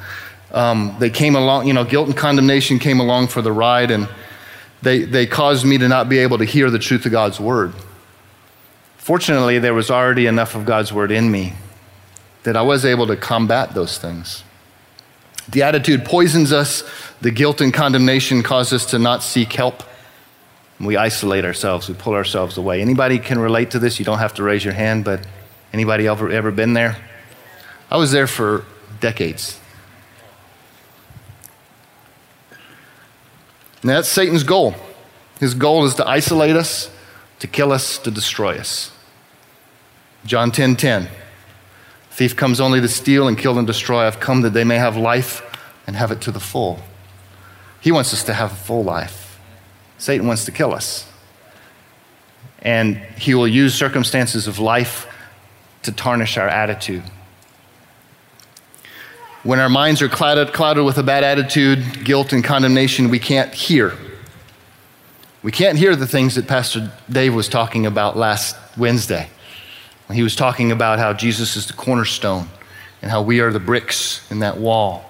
um, 0.50 0.96
they 0.98 1.08
came 1.08 1.36
along, 1.36 1.68
you 1.68 1.72
know, 1.72 1.84
guilt 1.84 2.08
and 2.08 2.16
condemnation 2.16 2.80
came 2.80 2.98
along 2.98 3.28
for 3.28 3.40
the 3.40 3.52
ride, 3.52 3.92
and 3.92 4.08
they, 4.82 5.04
they 5.04 5.24
caused 5.24 5.64
me 5.64 5.78
to 5.78 5.86
not 5.86 6.08
be 6.08 6.18
able 6.18 6.38
to 6.38 6.44
hear 6.44 6.68
the 6.68 6.80
truth 6.80 7.06
of 7.06 7.12
God's 7.12 7.38
word. 7.38 7.72
Fortunately, 8.96 9.60
there 9.60 9.72
was 9.72 9.88
already 9.88 10.26
enough 10.26 10.56
of 10.56 10.66
God's 10.66 10.92
word 10.92 11.12
in 11.12 11.30
me 11.30 11.52
that 12.42 12.56
I 12.56 12.62
was 12.62 12.84
able 12.84 13.06
to 13.06 13.14
combat 13.14 13.72
those 13.72 13.98
things. 13.98 14.42
The 15.48 15.62
attitude 15.62 16.04
poisons 16.04 16.52
us, 16.52 16.84
the 17.20 17.30
guilt 17.30 17.60
and 17.60 17.72
condemnation 17.72 18.42
cause 18.42 18.72
us 18.72 18.86
to 18.86 18.98
not 18.98 19.22
seek 19.22 19.52
help. 19.52 19.82
We 20.78 20.96
isolate 20.96 21.44
ourselves, 21.44 21.88
we 21.88 21.94
pull 21.94 22.14
ourselves 22.14 22.56
away. 22.56 22.80
Anybody 22.80 23.18
can 23.18 23.38
relate 23.38 23.72
to 23.72 23.78
this? 23.78 23.98
You 23.98 24.04
don't 24.04 24.18
have 24.18 24.34
to 24.34 24.42
raise 24.42 24.64
your 24.64 24.74
hand, 24.74 25.04
but 25.04 25.26
anybody 25.72 26.06
ever, 26.06 26.30
ever 26.30 26.50
been 26.50 26.74
there? 26.74 26.96
I 27.90 27.96
was 27.96 28.12
there 28.12 28.26
for 28.26 28.64
decades. 29.00 29.58
That's 33.82 34.08
Satan's 34.08 34.42
goal. 34.42 34.74
His 35.40 35.54
goal 35.54 35.84
is 35.84 35.94
to 35.94 36.06
isolate 36.06 36.56
us, 36.56 36.90
to 37.38 37.46
kill 37.46 37.72
us, 37.72 37.98
to 37.98 38.10
destroy 38.10 38.56
us. 38.56 38.92
John 40.24 40.50
10 40.50 40.76
10. 40.76 41.08
Thief 42.18 42.34
comes 42.34 42.60
only 42.60 42.80
to 42.80 42.88
steal 42.88 43.28
and 43.28 43.38
kill 43.38 43.58
and 43.58 43.66
destroy. 43.66 44.04
I've 44.04 44.18
come 44.18 44.40
that 44.40 44.50
they 44.50 44.64
may 44.64 44.74
have 44.74 44.96
life 44.96 45.40
and 45.86 45.94
have 45.94 46.10
it 46.10 46.20
to 46.22 46.32
the 46.32 46.40
full. 46.40 46.80
He 47.80 47.92
wants 47.92 48.12
us 48.12 48.24
to 48.24 48.34
have 48.34 48.50
a 48.50 48.56
full 48.56 48.82
life. 48.82 49.38
Satan 49.98 50.26
wants 50.26 50.44
to 50.46 50.50
kill 50.50 50.74
us. 50.74 51.08
And 52.60 52.96
he 52.96 53.34
will 53.36 53.46
use 53.46 53.72
circumstances 53.72 54.48
of 54.48 54.58
life 54.58 55.06
to 55.84 55.92
tarnish 55.92 56.36
our 56.36 56.48
attitude. 56.48 57.04
When 59.44 59.60
our 59.60 59.68
minds 59.68 60.02
are 60.02 60.08
clouded, 60.08 60.52
clouded 60.52 60.84
with 60.84 60.98
a 60.98 61.04
bad 61.04 61.22
attitude, 61.22 62.04
guilt, 62.04 62.32
and 62.32 62.42
condemnation, 62.42 63.10
we 63.10 63.20
can't 63.20 63.54
hear. 63.54 63.96
We 65.44 65.52
can't 65.52 65.78
hear 65.78 65.94
the 65.94 66.08
things 66.08 66.34
that 66.34 66.48
Pastor 66.48 66.90
Dave 67.08 67.32
was 67.32 67.48
talking 67.48 67.86
about 67.86 68.16
last 68.16 68.56
Wednesday. 68.76 69.28
He 70.12 70.22
was 70.22 70.34
talking 70.34 70.72
about 70.72 70.98
how 70.98 71.12
Jesus 71.12 71.56
is 71.56 71.66
the 71.66 71.74
cornerstone 71.74 72.48
and 73.02 73.10
how 73.10 73.22
we 73.22 73.40
are 73.40 73.52
the 73.52 73.60
bricks 73.60 74.28
in 74.30 74.38
that 74.38 74.56
wall. 74.56 75.04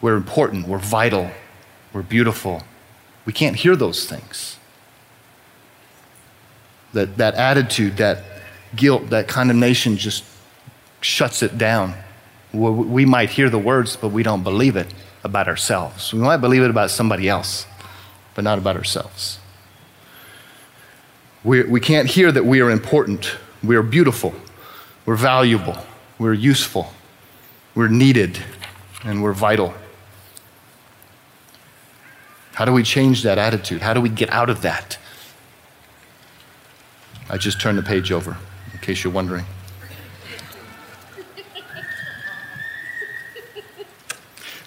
We're 0.00 0.16
important, 0.16 0.66
we're 0.66 0.78
vital, 0.78 1.30
we're 1.92 2.02
beautiful, 2.02 2.62
we 3.24 3.32
can't 3.32 3.56
hear 3.56 3.76
those 3.76 4.06
things. 4.06 4.58
That, 6.92 7.16
that 7.18 7.34
attitude, 7.34 7.98
that 7.98 8.24
guilt, 8.74 9.10
that 9.10 9.28
condemnation 9.28 9.96
just 9.96 10.24
shuts 11.00 11.42
it 11.42 11.58
down. 11.58 11.94
We 12.52 13.04
might 13.04 13.30
hear 13.30 13.50
the 13.50 13.58
words, 13.58 13.96
but 13.96 14.08
we 14.08 14.22
don't 14.22 14.42
believe 14.42 14.76
it 14.76 14.94
about 15.22 15.48
ourselves. 15.48 16.14
We 16.14 16.20
might 16.20 16.38
believe 16.38 16.62
it 16.62 16.70
about 16.70 16.90
somebody 16.90 17.28
else, 17.28 17.66
but 18.34 18.44
not 18.44 18.56
about 18.56 18.76
ourselves. 18.76 19.38
We, 21.46 21.62
we 21.62 21.78
can't 21.78 22.08
hear 22.08 22.32
that 22.32 22.44
we 22.44 22.60
are 22.60 22.72
important, 22.72 23.36
we 23.62 23.76
are 23.76 23.82
beautiful, 23.84 24.34
we're 25.04 25.14
valuable, 25.14 25.76
we're 26.18 26.32
useful, 26.32 26.92
we're 27.76 27.86
needed, 27.86 28.40
and 29.04 29.22
we're 29.22 29.32
vital. 29.32 29.72
How 32.54 32.64
do 32.64 32.72
we 32.72 32.82
change 32.82 33.22
that 33.22 33.38
attitude? 33.38 33.80
How 33.80 33.94
do 33.94 34.00
we 34.00 34.08
get 34.08 34.28
out 34.30 34.50
of 34.50 34.62
that? 34.62 34.98
I 37.30 37.36
just 37.36 37.60
turned 37.60 37.78
the 37.78 37.84
page 37.84 38.10
over, 38.10 38.36
in 38.72 38.80
case 38.80 39.04
you're 39.04 39.12
wondering. 39.12 39.44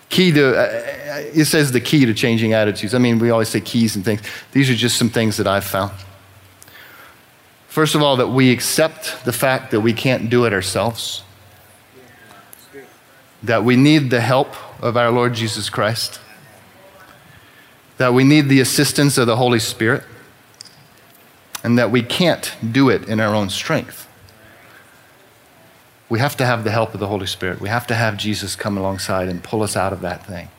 Key 0.07 0.31
to, 0.31 0.55
uh, 0.55 0.61
uh, 0.61 1.23
it 1.33 1.43
says 1.43 1.73
the 1.73 1.81
key 1.81 2.05
to 2.05 2.13
changing 2.13 2.53
attitudes. 2.53 2.93
I 2.93 2.99
mean, 2.99 3.19
we 3.19 3.31
always 3.31 3.49
say 3.49 3.59
keys 3.59 3.97
and 3.97 4.05
things. 4.05 4.21
These 4.53 4.69
are 4.69 4.75
just 4.75 4.95
some 4.95 5.09
things 5.09 5.35
that 5.35 5.45
I've 5.45 5.65
found. 5.65 5.91
First 7.69 7.93
of 7.93 8.01
all, 8.01 8.17
that 8.17 8.29
we 8.29 8.51
accept 8.51 9.23
the 9.25 9.31
fact 9.31 9.69
that 9.71 9.81
we 9.81 9.93
can't 9.93 10.27
do 10.27 10.45
it 10.45 10.53
ourselves, 10.53 11.23
that 13.43 13.63
we 13.63 13.75
need 13.75 14.09
the 14.09 14.21
help 14.21 14.55
of 14.81 14.97
our 14.97 15.11
Lord 15.11 15.35
Jesus 15.35 15.69
Christ, 15.69 16.19
that 17.97 18.11
we 18.11 18.23
need 18.23 18.49
the 18.49 18.59
assistance 18.59 19.19
of 19.19 19.27
the 19.27 19.35
Holy 19.35 19.59
Spirit, 19.59 20.03
and 21.63 21.77
that 21.77 21.91
we 21.91 22.01
can't 22.01 22.55
do 22.71 22.89
it 22.89 23.07
in 23.07 23.19
our 23.19 23.35
own 23.35 23.49
strength. 23.51 24.07
We 26.09 26.17
have 26.17 26.35
to 26.37 26.45
have 26.47 26.63
the 26.63 26.71
help 26.71 26.95
of 26.95 26.99
the 26.99 27.07
Holy 27.07 27.27
Spirit. 27.27 27.61
We 27.61 27.69
have 27.69 27.85
to 27.87 27.93
have 27.93 28.17
Jesus 28.17 28.55
come 28.55 28.79
alongside 28.79 29.29
and 29.29 29.43
pull 29.43 29.61
us 29.61 29.77
out 29.77 29.93
of 29.93 30.01
that 30.01 30.25
thing. 30.25 30.49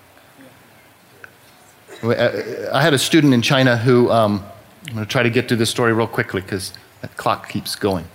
Uh, 2.05 2.70
I 2.73 2.83
had 2.83 2.94
a 2.94 2.99
student 2.99 3.35
in 3.35 3.42
China 3.42 3.77
who, 3.77 4.12
um, 4.12 4.44
I'm 4.87 4.94
going 4.94 5.05
to 5.05 5.11
try 5.11 5.25
to 5.25 5.31
get 5.31 5.49
through 5.49 5.57
this 5.57 5.70
story 5.70 5.92
real 5.92 6.07
quickly 6.07 6.40
because 6.40 6.73
that 7.01 7.17
clock 7.17 7.49
keeps 7.49 7.75
going. 7.75 8.07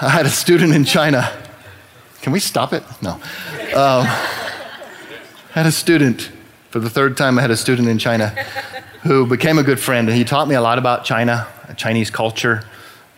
I 0.00 0.08
had 0.08 0.26
a 0.26 0.30
student 0.30 0.74
in 0.74 0.84
China. 0.84 1.30
Can 2.20 2.32
we 2.32 2.40
stop 2.40 2.72
it? 2.72 2.82
No. 3.00 3.12
Um, 3.12 4.06
I 4.06 5.54
had 5.54 5.66
a 5.66 5.72
student, 5.72 6.30
for 6.70 6.78
the 6.78 6.90
third 6.90 7.16
time, 7.16 7.38
I 7.38 7.42
had 7.42 7.50
a 7.50 7.56
student 7.56 7.88
in 7.88 7.98
China 7.98 8.28
who 9.02 9.26
became 9.26 9.58
a 9.58 9.62
good 9.62 9.80
friend, 9.80 10.08
and 10.08 10.16
he 10.16 10.24
taught 10.24 10.48
me 10.48 10.54
a 10.54 10.60
lot 10.60 10.78
about 10.78 11.04
China, 11.04 11.46
Chinese 11.76 12.10
culture, 12.10 12.64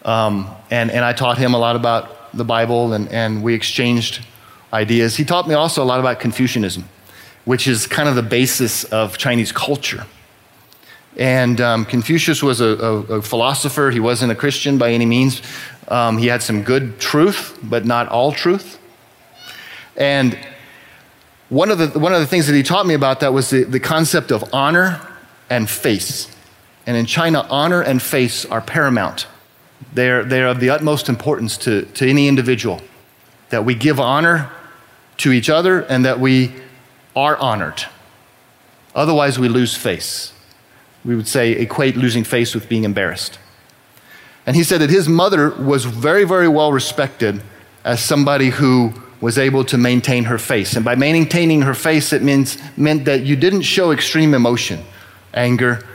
um, 0.04 0.48
and, 0.70 0.90
and 0.90 1.04
I 1.04 1.12
taught 1.12 1.38
him 1.38 1.54
a 1.54 1.58
lot 1.58 1.76
about 1.76 2.36
the 2.36 2.44
Bible, 2.44 2.92
and, 2.92 3.08
and 3.08 3.42
we 3.42 3.54
exchanged 3.54 4.24
ideas. 4.72 5.16
He 5.16 5.24
taught 5.24 5.46
me 5.46 5.54
also 5.54 5.82
a 5.82 5.86
lot 5.86 6.00
about 6.00 6.20
Confucianism 6.20 6.84
which 7.44 7.66
is 7.66 7.86
kind 7.86 8.08
of 8.08 8.14
the 8.14 8.22
basis 8.22 8.84
of 8.84 9.18
Chinese 9.18 9.52
culture. 9.52 10.06
And 11.16 11.60
um, 11.60 11.84
Confucius 11.84 12.42
was 12.42 12.60
a, 12.60 12.66
a, 12.66 12.92
a, 13.16 13.22
philosopher. 13.22 13.90
He 13.90 14.00
wasn't 14.00 14.32
a 14.32 14.34
Christian 14.34 14.78
by 14.78 14.90
any 14.90 15.06
means. 15.06 15.42
Um, 15.86 16.18
he 16.18 16.26
had 16.26 16.42
some 16.42 16.62
good 16.62 16.98
truth, 16.98 17.58
but 17.62 17.84
not 17.84 18.08
all 18.08 18.32
truth. 18.32 18.78
And 19.96 20.36
one 21.48 21.70
of 21.70 21.78
the, 21.78 21.98
one 21.98 22.12
of 22.12 22.20
the 22.20 22.26
things 22.26 22.46
that 22.48 22.54
he 22.54 22.62
taught 22.62 22.86
me 22.86 22.94
about 22.94 23.20
that 23.20 23.32
was 23.32 23.50
the, 23.50 23.64
the 23.64 23.78
concept 23.78 24.32
of 24.32 24.52
honor 24.52 25.00
and 25.48 25.70
face. 25.70 26.28
And 26.86 26.96
in 26.96 27.06
China, 27.06 27.46
honor 27.48 27.80
and 27.80 28.02
face 28.02 28.44
are 28.44 28.60
paramount. 28.60 29.26
They're, 29.92 30.24
they're 30.24 30.48
of 30.48 30.58
the 30.58 30.70
utmost 30.70 31.08
importance 31.08 31.56
to, 31.58 31.82
to 31.82 32.08
any 32.08 32.26
individual. 32.26 32.80
That 33.50 33.64
we 33.64 33.74
give 33.74 34.00
honor 34.00 34.50
to 35.18 35.30
each 35.30 35.48
other 35.48 35.82
and 35.82 36.04
that 36.04 36.18
we 36.18 36.52
are 37.14 37.36
honored. 37.36 37.84
Otherwise, 38.94 39.38
we 39.38 39.48
lose 39.48 39.76
face. 39.76 40.33
We 41.04 41.16
would 41.16 41.28
say 41.28 41.52
equate 41.52 41.96
losing 41.96 42.24
face 42.24 42.54
with 42.54 42.68
being 42.68 42.84
embarrassed. 42.84 43.38
And 44.46 44.56
he 44.56 44.62
said 44.62 44.80
that 44.80 44.90
his 44.90 45.08
mother 45.08 45.50
was 45.50 45.84
very, 45.84 46.24
very 46.24 46.48
well 46.48 46.72
respected 46.72 47.42
as 47.84 48.02
somebody 48.02 48.50
who 48.50 48.92
was 49.20 49.38
able 49.38 49.64
to 49.64 49.78
maintain 49.78 50.24
her 50.24 50.38
face. 50.38 50.76
And 50.76 50.84
by 50.84 50.96
maintaining 50.96 51.62
her 51.62 51.74
face, 51.74 52.12
it 52.12 52.22
means, 52.22 52.58
meant 52.76 53.06
that 53.06 53.22
you 53.22 53.36
didn't 53.36 53.62
show 53.62 53.90
extreme 53.90 54.34
emotion, 54.34 54.84
anger, 55.32 55.86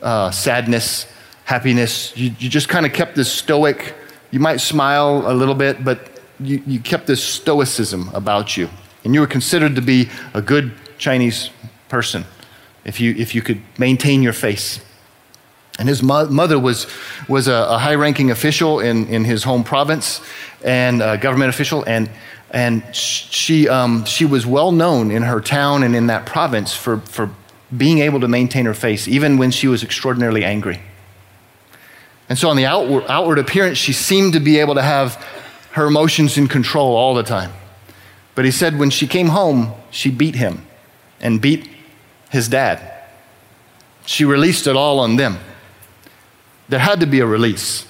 uh, 0.00 0.30
sadness, 0.30 1.06
happiness. 1.44 2.16
You, 2.16 2.34
you 2.38 2.48
just 2.48 2.68
kind 2.68 2.86
of 2.86 2.92
kept 2.92 3.16
this 3.16 3.30
stoic, 3.30 3.94
you 4.30 4.40
might 4.40 4.60
smile 4.60 5.24
a 5.26 5.34
little 5.34 5.54
bit, 5.54 5.84
but 5.84 6.20
you, 6.40 6.62
you 6.66 6.80
kept 6.80 7.06
this 7.06 7.22
stoicism 7.22 8.10
about 8.14 8.56
you. 8.56 8.68
And 9.04 9.14
you 9.14 9.20
were 9.20 9.26
considered 9.26 9.74
to 9.76 9.82
be 9.82 10.08
a 10.32 10.40
good 10.40 10.72
Chinese 10.98 11.50
person 11.88 12.24
if 12.86 13.00
you, 13.00 13.14
if 13.18 13.34
you 13.34 13.42
could 13.42 13.60
maintain 13.78 14.22
your 14.22 14.32
face. 14.32 14.80
And 15.78 15.88
his 15.88 16.02
mo- 16.02 16.28
mother 16.28 16.58
was, 16.58 16.86
was 17.28 17.48
a, 17.48 17.66
a 17.68 17.78
high 17.78 17.96
ranking 17.96 18.30
official 18.30 18.80
in, 18.80 19.08
in 19.08 19.24
his 19.24 19.44
home 19.44 19.64
province 19.64 20.22
and 20.64 21.02
a 21.02 21.18
government 21.18 21.50
official. 21.50 21.82
And, 21.82 22.08
and 22.50 22.82
she, 22.94 23.68
um, 23.68 24.04
she 24.04 24.24
was 24.24 24.46
well 24.46 24.72
known 24.72 25.10
in 25.10 25.22
her 25.22 25.40
town 25.40 25.82
and 25.82 25.94
in 25.94 26.06
that 26.06 26.24
province 26.24 26.74
for, 26.74 26.98
for 27.00 27.30
being 27.76 27.98
able 27.98 28.20
to 28.20 28.28
maintain 28.28 28.64
her 28.64 28.74
face, 28.74 29.08
even 29.08 29.36
when 29.36 29.50
she 29.50 29.66
was 29.66 29.82
extraordinarily 29.82 30.44
angry. 30.44 30.80
And 32.28 32.38
so, 32.38 32.48
on 32.48 32.56
the 32.56 32.66
outward, 32.66 33.04
outward 33.08 33.38
appearance, 33.38 33.78
she 33.78 33.92
seemed 33.92 34.32
to 34.32 34.40
be 34.40 34.58
able 34.58 34.74
to 34.74 34.82
have 34.82 35.14
her 35.72 35.86
emotions 35.86 36.38
in 36.38 36.48
control 36.48 36.96
all 36.96 37.14
the 37.14 37.22
time. 37.22 37.52
But 38.34 38.44
he 38.44 38.50
said 38.50 38.78
when 38.78 38.90
she 38.90 39.06
came 39.06 39.28
home, 39.28 39.74
she 39.90 40.10
beat 40.10 40.34
him 40.34 40.66
and 41.20 41.40
beat 41.40 41.68
his 42.36 42.48
dad. 42.48 42.92
She 44.04 44.24
released 44.24 44.68
it 44.68 44.76
all 44.76 45.00
on 45.00 45.16
them. 45.16 45.38
There 46.68 46.78
had 46.78 47.00
to 47.00 47.06
be 47.06 47.20
a 47.20 47.26
release. 47.26 47.86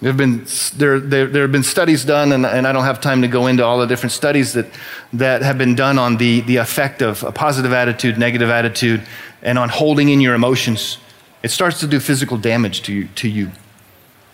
There 0.00 0.10
have 0.10 0.16
been, 0.16 0.44
there, 0.76 1.00
there, 1.00 1.26
there 1.26 1.42
have 1.42 1.52
been 1.52 1.62
studies 1.62 2.04
done, 2.04 2.32
and, 2.32 2.44
and 2.44 2.66
I 2.66 2.72
don't 2.72 2.84
have 2.84 3.00
time 3.00 3.22
to 3.22 3.28
go 3.28 3.46
into 3.46 3.64
all 3.64 3.78
the 3.78 3.86
different 3.86 4.12
studies 4.12 4.52
that, 4.52 4.66
that 5.12 5.42
have 5.42 5.56
been 5.56 5.74
done 5.74 5.98
on 5.98 6.16
the, 6.16 6.40
the 6.42 6.56
effect 6.56 7.00
of 7.00 7.22
a 7.22 7.32
positive 7.32 7.72
attitude, 7.72 8.18
negative 8.18 8.50
attitude, 8.50 9.02
and 9.42 9.58
on 9.58 9.68
holding 9.68 10.08
in 10.08 10.20
your 10.20 10.34
emotions. 10.34 10.98
It 11.42 11.50
starts 11.50 11.80
to 11.80 11.86
do 11.86 12.00
physical 12.00 12.36
damage 12.36 12.82
to 12.82 12.92
you. 12.92 13.08
To 13.16 13.28
you. 13.28 13.50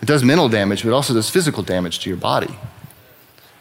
It 0.01 0.05
does 0.05 0.23
mental 0.23 0.49
damage, 0.49 0.83
but 0.83 0.89
it 0.89 0.93
also 0.93 1.13
does 1.13 1.29
physical 1.29 1.63
damage 1.63 1.99
to 1.99 2.09
your 2.09 2.17
body. 2.17 2.53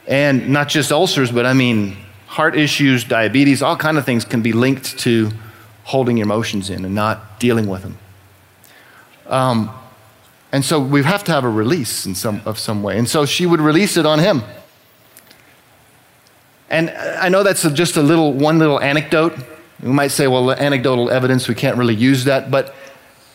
And 0.09 0.49
not 0.49 0.69
just 0.69 0.91
ulcers, 0.91 1.31
but 1.31 1.47
I 1.47 1.53
mean 1.53 1.97
heart 2.27 2.57
issues, 2.57 3.05
diabetes, 3.05 3.63
all 3.63 3.77
kind 3.77 3.99
of 3.99 4.05
things 4.05 4.25
can 4.25 4.43
be 4.43 4.53
linked 4.53 4.99
to 5.01 5.31
holding 5.85 6.17
your 6.17 6.27
emotions 6.27 6.71
in 6.71 6.85
and 6.85 6.95
not 6.95 7.41
dealing 7.41 7.67
with 7.67 7.83
them. 7.83 7.99
Um, 9.27 9.71
and 10.53 10.65
so 10.65 10.79
we 10.81 11.03
have 11.03 11.25
to 11.25 11.33
have 11.33 11.45
a 11.45 11.49
release 11.49 12.05
in 12.05 12.15
some, 12.15 12.43
of 12.45 12.59
some 12.59 12.83
way. 12.83 12.99
And 12.99 13.09
so 13.09 13.25
she 13.25 13.47
would 13.47 13.61
release 13.61 13.97
it 13.97 14.05
on 14.05 14.19
him. 14.19 14.43
And 16.69 16.91
I 16.91 17.29
know 17.29 17.43
that's 17.43 17.63
just 17.71 17.97
a 17.97 18.03
little, 18.03 18.33
one 18.33 18.59
little 18.59 18.81
anecdote. 18.81 19.35
We 19.83 19.91
might 19.91 20.09
say, 20.09 20.27
well, 20.27 20.53
anecdotal 20.53 21.11
evidence, 21.11 21.49
we 21.49 21.55
can't 21.55 21.77
really 21.77 21.95
use 21.95 22.25
that. 22.25 22.51
But 22.51 22.75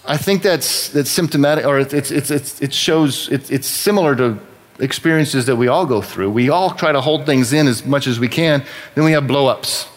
I 0.05 0.17
think 0.17 0.41
that's, 0.41 0.89
that's 0.89 1.09
symptomatic, 1.09 1.65
or 1.65 1.79
it's, 1.79 1.93
it's, 1.93 2.31
it's, 2.31 2.61
it 2.61 2.73
shows, 2.73 3.29
it's 3.29 3.67
similar 3.67 4.15
to 4.15 4.39
experiences 4.79 5.47
that 5.47 5.55
we 5.55 5.67
all 5.67 5.85
go 5.85 6.01
through. 6.01 6.29
We 6.29 6.49
all 6.49 6.71
try 6.71 6.91
to 6.91 7.01
hold 7.01 7.25
things 7.25 7.51
in 7.51 7.67
as 7.67 7.85
much 7.85 8.07
as 8.07 8.19
we 8.19 8.27
can, 8.27 8.63
then 8.95 9.03
we 9.03 9.11
have 9.11 9.23
blowups. 9.23 9.87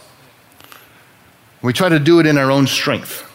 We 1.63 1.73
try 1.73 1.89
to 1.89 1.99
do 1.99 2.21
it 2.21 2.27
in 2.27 2.39
our 2.39 2.51
own 2.51 2.67
strength 2.67 3.31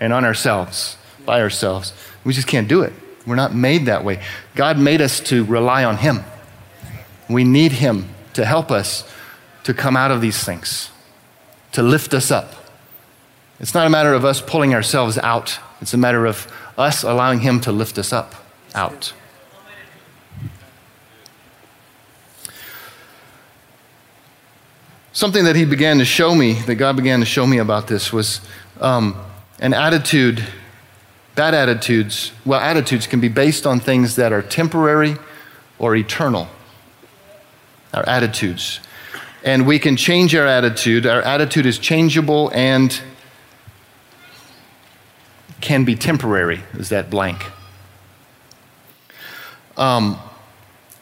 and 0.00 0.12
on 0.12 0.24
ourselves, 0.24 0.96
by 1.24 1.40
ourselves. 1.40 1.92
We 2.24 2.32
just 2.32 2.46
can't 2.46 2.68
do 2.68 2.82
it. 2.82 2.92
We're 3.26 3.34
not 3.36 3.54
made 3.54 3.86
that 3.86 4.04
way. 4.04 4.22
God 4.54 4.78
made 4.78 5.00
us 5.00 5.20
to 5.20 5.44
rely 5.44 5.84
on 5.84 5.96
Him. 5.96 6.24
We 7.28 7.44
need 7.44 7.72
Him 7.72 8.10
to 8.34 8.44
help 8.44 8.70
us 8.70 9.08
to 9.64 9.72
come 9.72 9.96
out 9.96 10.10
of 10.10 10.20
these 10.20 10.44
things, 10.44 10.90
to 11.72 11.82
lift 11.82 12.12
us 12.12 12.30
up. 12.30 12.52
It's 13.58 13.74
not 13.74 13.86
a 13.86 13.90
matter 13.90 14.12
of 14.12 14.24
us 14.24 14.42
pulling 14.42 14.74
ourselves 14.74 15.16
out, 15.18 15.58
it's 15.80 15.94
a 15.94 15.98
matter 15.98 16.26
of 16.26 16.52
us 16.76 17.02
allowing 17.02 17.40
Him 17.40 17.60
to 17.60 17.72
lift 17.72 17.98
us 17.98 18.12
up, 18.12 18.34
out. 18.74 19.12
Something 25.14 25.44
that 25.44 25.54
he 25.54 25.64
began 25.64 25.98
to 25.98 26.04
show 26.04 26.34
me, 26.34 26.54
that 26.62 26.74
God 26.74 26.96
began 26.96 27.20
to 27.20 27.24
show 27.24 27.46
me 27.46 27.58
about 27.58 27.86
this, 27.86 28.12
was 28.12 28.40
um, 28.80 29.16
an 29.60 29.72
attitude, 29.72 30.44
bad 31.36 31.54
attitudes. 31.54 32.32
Well, 32.44 32.58
attitudes 32.58 33.06
can 33.06 33.20
be 33.20 33.28
based 33.28 33.64
on 33.64 33.78
things 33.78 34.16
that 34.16 34.32
are 34.32 34.42
temporary 34.42 35.14
or 35.78 35.94
eternal. 35.94 36.48
Our 37.92 38.02
attitudes. 38.08 38.80
And 39.44 39.68
we 39.68 39.78
can 39.78 39.96
change 39.96 40.34
our 40.34 40.48
attitude. 40.48 41.06
Our 41.06 41.22
attitude 41.22 41.64
is 41.64 41.78
changeable 41.78 42.50
and 42.52 43.00
can 45.60 45.84
be 45.84 45.94
temporary, 45.94 46.58
is 46.72 46.88
that 46.88 47.08
blank. 47.08 47.46
Um, 49.76 50.18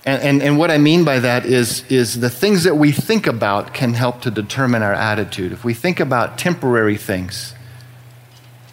and, 0.04 0.22
and, 0.22 0.42
and, 0.42 0.58
what 0.58 0.70
I 0.70 0.78
mean 0.78 1.04
by 1.04 1.20
that 1.20 1.46
is, 1.46 1.84
is 1.88 2.18
the 2.18 2.30
things 2.30 2.64
that 2.64 2.74
we 2.74 2.90
think 2.90 3.28
about 3.28 3.72
can 3.72 3.94
help 3.94 4.22
to 4.22 4.32
determine 4.32 4.82
our 4.82 4.92
attitude. 4.92 5.52
If 5.52 5.64
we 5.64 5.74
think 5.74 6.00
about 6.00 6.38
temporary 6.38 6.96
things, 6.96 7.54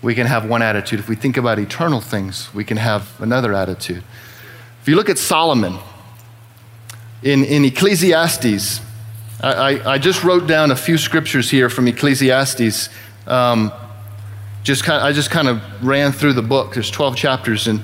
we 0.02 0.16
can 0.16 0.26
have 0.26 0.50
one 0.50 0.64
attitude. 0.64 1.00
If 1.00 1.08
we 1.08 1.16
think 1.16 1.38
about 1.38 1.60
eternal 1.60 2.02
things, 2.02 2.52
we 2.54 2.64
can 2.64 2.78
have 2.78 3.20
another 3.22 3.54
attitude. 3.54 4.04
If 4.82 4.88
you 4.88 4.96
look 4.96 5.10
at 5.10 5.20
Solomon 5.20 5.78
in, 7.22 7.44
in 7.44 7.64
Ecclesiastes, 7.64 8.82
I, 9.42 9.54
I, 9.54 9.94
I 9.94 9.98
just 10.00 10.24
wrote 10.24 10.48
down 10.48 10.72
a 10.72 10.76
few 10.76 10.98
scriptures 10.98 11.50
here 11.50 11.70
from 11.70 11.88
Ecclesiastes. 11.88 12.90
Um, 13.28 13.72
just 14.64 14.84
kind 14.84 14.98
of, 14.98 15.04
I 15.04 15.12
just 15.12 15.30
kind 15.30 15.48
of 15.48 15.62
ran 15.86 16.12
through 16.12 16.34
the 16.34 16.42
book. 16.42 16.74
There's 16.74 16.92
12 16.92 17.16
chapters, 17.16 17.68
and 17.68 17.84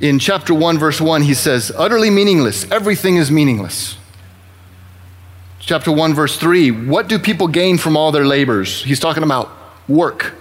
in 0.00 0.18
chapter 0.18 0.54
1, 0.54 0.78
verse 0.78 1.00
1, 1.00 1.22
he 1.22 1.34
says, 1.34 1.70
utterly 1.76 2.10
meaningless. 2.10 2.70
Everything 2.70 3.16
is 3.16 3.30
meaningless. 3.30 3.96
Chapter 5.58 5.92
1, 5.92 6.14
verse 6.14 6.36
3, 6.38 6.70
what 6.70 7.06
do 7.06 7.18
people 7.18 7.46
gain 7.46 7.76
from 7.78 7.96
all 7.96 8.10
their 8.10 8.24
labors? 8.24 8.82
He's 8.82 8.98
talking 8.98 9.22
about 9.22 9.50
work. 9.88 10.34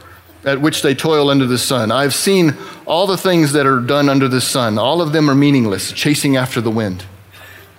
at 0.45 0.61
which 0.61 0.81
they 0.81 0.95
toil 0.95 1.29
under 1.29 1.45
the 1.45 1.57
sun. 1.57 1.91
I 1.91 2.03
have 2.03 2.13
seen 2.13 2.55
all 2.85 3.07
the 3.07 3.17
things 3.17 3.53
that 3.53 3.65
are 3.65 3.79
done 3.79 4.09
under 4.09 4.27
the 4.27 4.41
sun. 4.41 4.77
All 4.77 5.01
of 5.01 5.11
them 5.11 5.29
are 5.29 5.35
meaningless, 5.35 5.91
chasing 5.91 6.37
after 6.37 6.61
the 6.61 6.71
wind. 6.71 7.03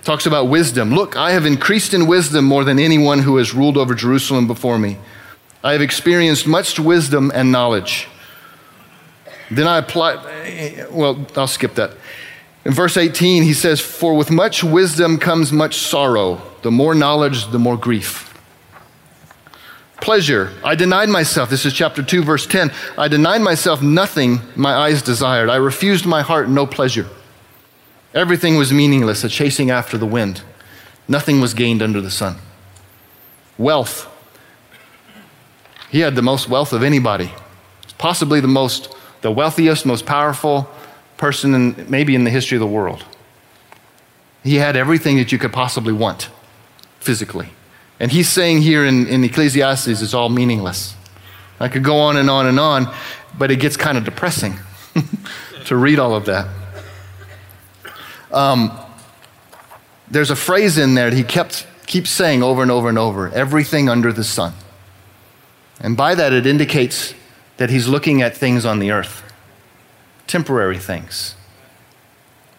Talks 0.03 0.25
about 0.25 0.47
wisdom. 0.47 0.91
Look, 0.93 1.15
I 1.15 1.31
have 1.31 1.45
increased 1.45 1.93
in 1.93 2.07
wisdom 2.07 2.45
more 2.45 2.63
than 2.63 2.79
anyone 2.79 3.19
who 3.19 3.37
has 3.37 3.53
ruled 3.53 3.77
over 3.77 3.93
Jerusalem 3.93 4.47
before 4.47 4.77
me. 4.77 4.97
I 5.63 5.73
have 5.73 5.81
experienced 5.81 6.47
much 6.47 6.79
wisdom 6.79 7.31
and 7.33 7.51
knowledge. 7.51 8.07
Then 9.51 9.67
I 9.67 9.77
apply, 9.77 10.87
well, 10.89 11.25
I'll 11.35 11.47
skip 11.47 11.75
that. 11.75 11.91
In 12.63 12.73
verse 12.73 12.95
18, 12.95 13.43
he 13.43 13.53
says, 13.53 13.81
For 13.81 14.15
with 14.15 14.31
much 14.31 14.63
wisdom 14.63 15.17
comes 15.17 15.51
much 15.51 15.75
sorrow. 15.75 16.41
The 16.61 16.71
more 16.71 16.95
knowledge, 16.95 17.47
the 17.51 17.59
more 17.59 17.77
grief. 17.77 18.27
Pleasure. 19.99 20.51
I 20.63 20.75
denied 20.75 21.09
myself. 21.09 21.49
This 21.49 21.65
is 21.65 21.73
chapter 21.73 22.01
2, 22.01 22.23
verse 22.23 22.47
10. 22.47 22.71
I 22.97 23.07
denied 23.07 23.41
myself 23.41 23.81
nothing 23.81 24.41
my 24.55 24.73
eyes 24.73 25.01
desired. 25.01 25.49
I 25.49 25.57
refused 25.57 26.05
my 26.05 26.21
heart 26.21 26.49
no 26.49 26.65
pleasure. 26.65 27.07
Everything 28.13 28.57
was 28.57 28.73
meaningless, 28.73 29.23
a 29.23 29.29
chasing 29.29 29.69
after 29.69 29.97
the 29.97 30.05
wind. 30.05 30.41
Nothing 31.07 31.41
was 31.41 31.53
gained 31.53 31.81
under 31.81 32.01
the 32.01 32.11
sun. 32.11 32.37
Wealth. 33.57 34.07
He 35.89 35.99
had 35.99 36.15
the 36.15 36.21
most 36.21 36.47
wealth 36.47 36.73
of 36.73 36.83
anybody, 36.83 37.31
possibly 37.97 38.39
the 38.39 38.47
most, 38.47 38.93
the 39.21 39.31
wealthiest, 39.31 39.85
most 39.85 40.05
powerful 40.05 40.69
person 41.17 41.53
in, 41.53 41.85
maybe 41.89 42.15
in 42.15 42.23
the 42.23 42.29
history 42.29 42.55
of 42.57 42.59
the 42.59 42.67
world. 42.67 43.05
He 44.43 44.55
had 44.55 44.75
everything 44.75 45.17
that 45.17 45.31
you 45.31 45.37
could 45.37 45.53
possibly 45.53 45.93
want 45.93 46.29
physically. 46.99 47.49
And 47.99 48.11
he's 48.11 48.27
saying 48.27 48.61
here 48.61 48.83
in, 48.83 49.07
in 49.07 49.23
Ecclesiastes, 49.23 50.01
it's 50.01 50.13
all 50.13 50.29
meaningless. 50.29 50.95
I 51.59 51.67
could 51.67 51.83
go 51.83 51.99
on 51.99 52.17
and 52.17 52.29
on 52.29 52.47
and 52.47 52.59
on, 52.59 52.91
but 53.37 53.51
it 53.51 53.57
gets 53.57 53.77
kind 53.77 53.97
of 53.97 54.03
depressing 54.03 54.55
to 55.65 55.75
read 55.75 55.99
all 55.99 56.15
of 56.15 56.25
that. 56.25 56.47
Um, 58.31 58.71
there's 60.09 60.31
a 60.31 60.35
phrase 60.35 60.77
in 60.77 60.95
there 60.95 61.11
that 61.11 61.15
he 61.15 61.23
kept 61.23 61.67
keeps 61.85 62.09
saying 62.09 62.41
over 62.41 62.61
and 62.61 62.71
over 62.71 62.87
and 62.89 62.97
over 62.97 63.29
everything 63.29 63.89
under 63.89 64.13
the 64.13 64.23
sun. 64.23 64.53
And 65.79 65.97
by 65.97 66.15
that, 66.15 66.31
it 66.31 66.47
indicates 66.47 67.13
that 67.61 67.69
he's 67.69 67.87
looking 67.87 68.23
at 68.23 68.35
things 68.35 68.65
on 68.65 68.79
the 68.79 68.89
earth, 68.89 69.21
temporary 70.25 70.79
things. 70.79 71.35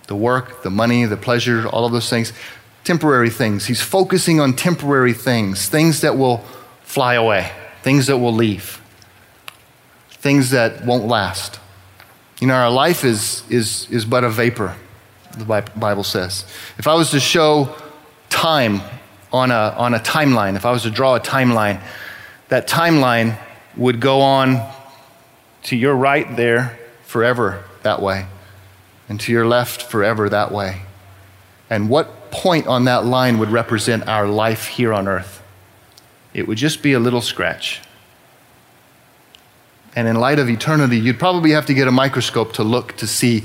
The 0.06 0.14
work, 0.14 0.62
the 0.62 0.70
money, 0.70 1.06
the 1.06 1.16
pleasure, 1.16 1.66
all 1.66 1.84
of 1.84 1.90
those 1.90 2.08
things, 2.08 2.32
temporary 2.84 3.28
things. 3.28 3.66
He's 3.66 3.82
focusing 3.82 4.38
on 4.38 4.54
temporary 4.54 5.12
things, 5.12 5.68
things 5.68 6.02
that 6.02 6.16
will 6.16 6.38
fly 6.84 7.14
away, 7.14 7.50
things 7.82 8.06
that 8.06 8.18
will 8.18 8.32
leave, 8.32 8.80
things 10.08 10.50
that 10.50 10.84
won't 10.84 11.08
last. 11.08 11.58
You 12.40 12.46
know, 12.46 12.54
our 12.54 12.70
life 12.70 13.02
is, 13.02 13.42
is, 13.50 13.90
is 13.90 14.04
but 14.04 14.22
a 14.22 14.30
vapor, 14.30 14.76
the 15.36 15.44
Bible 15.44 16.04
says. 16.04 16.44
If 16.78 16.86
I 16.86 16.94
was 16.94 17.10
to 17.10 17.18
show 17.18 17.74
time 18.28 18.80
on 19.32 19.50
a, 19.50 19.74
on 19.76 19.94
a 19.94 19.98
timeline, 19.98 20.54
if 20.54 20.64
I 20.64 20.70
was 20.70 20.84
to 20.84 20.92
draw 20.92 21.16
a 21.16 21.20
timeline, 21.20 21.82
that 22.50 22.68
timeline 22.68 23.36
would 23.76 23.98
go 23.98 24.20
on 24.20 24.72
to 25.64 25.76
your 25.76 25.94
right 25.94 26.36
there 26.36 26.78
forever 27.04 27.64
that 27.82 28.00
way, 28.00 28.26
and 29.08 29.20
to 29.20 29.32
your 29.32 29.46
left 29.46 29.82
forever 29.82 30.28
that 30.28 30.50
way. 30.52 30.82
And 31.68 31.88
what 31.88 32.30
point 32.30 32.66
on 32.66 32.84
that 32.84 33.04
line 33.04 33.38
would 33.38 33.50
represent 33.50 34.06
our 34.08 34.26
life 34.26 34.66
here 34.66 34.92
on 34.92 35.08
earth? 35.08 35.42
It 36.34 36.48
would 36.48 36.58
just 36.58 36.82
be 36.82 36.92
a 36.92 36.98
little 36.98 37.20
scratch. 37.20 37.80
And 39.94 40.08
in 40.08 40.16
light 40.16 40.38
of 40.38 40.48
eternity, 40.48 40.98
you'd 40.98 41.18
probably 41.18 41.50
have 41.50 41.66
to 41.66 41.74
get 41.74 41.86
a 41.86 41.92
microscope 41.92 42.54
to 42.54 42.62
look 42.62 42.96
to 42.96 43.06
see 43.06 43.44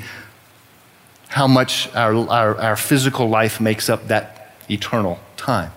how 1.28 1.48
much 1.48 1.94
our, 1.94 2.16
our, 2.30 2.58
our 2.58 2.76
physical 2.78 3.28
life 3.28 3.60
makes 3.60 3.90
up 3.90 4.08
that 4.08 4.54
eternal 4.70 5.20
time. 5.36 5.72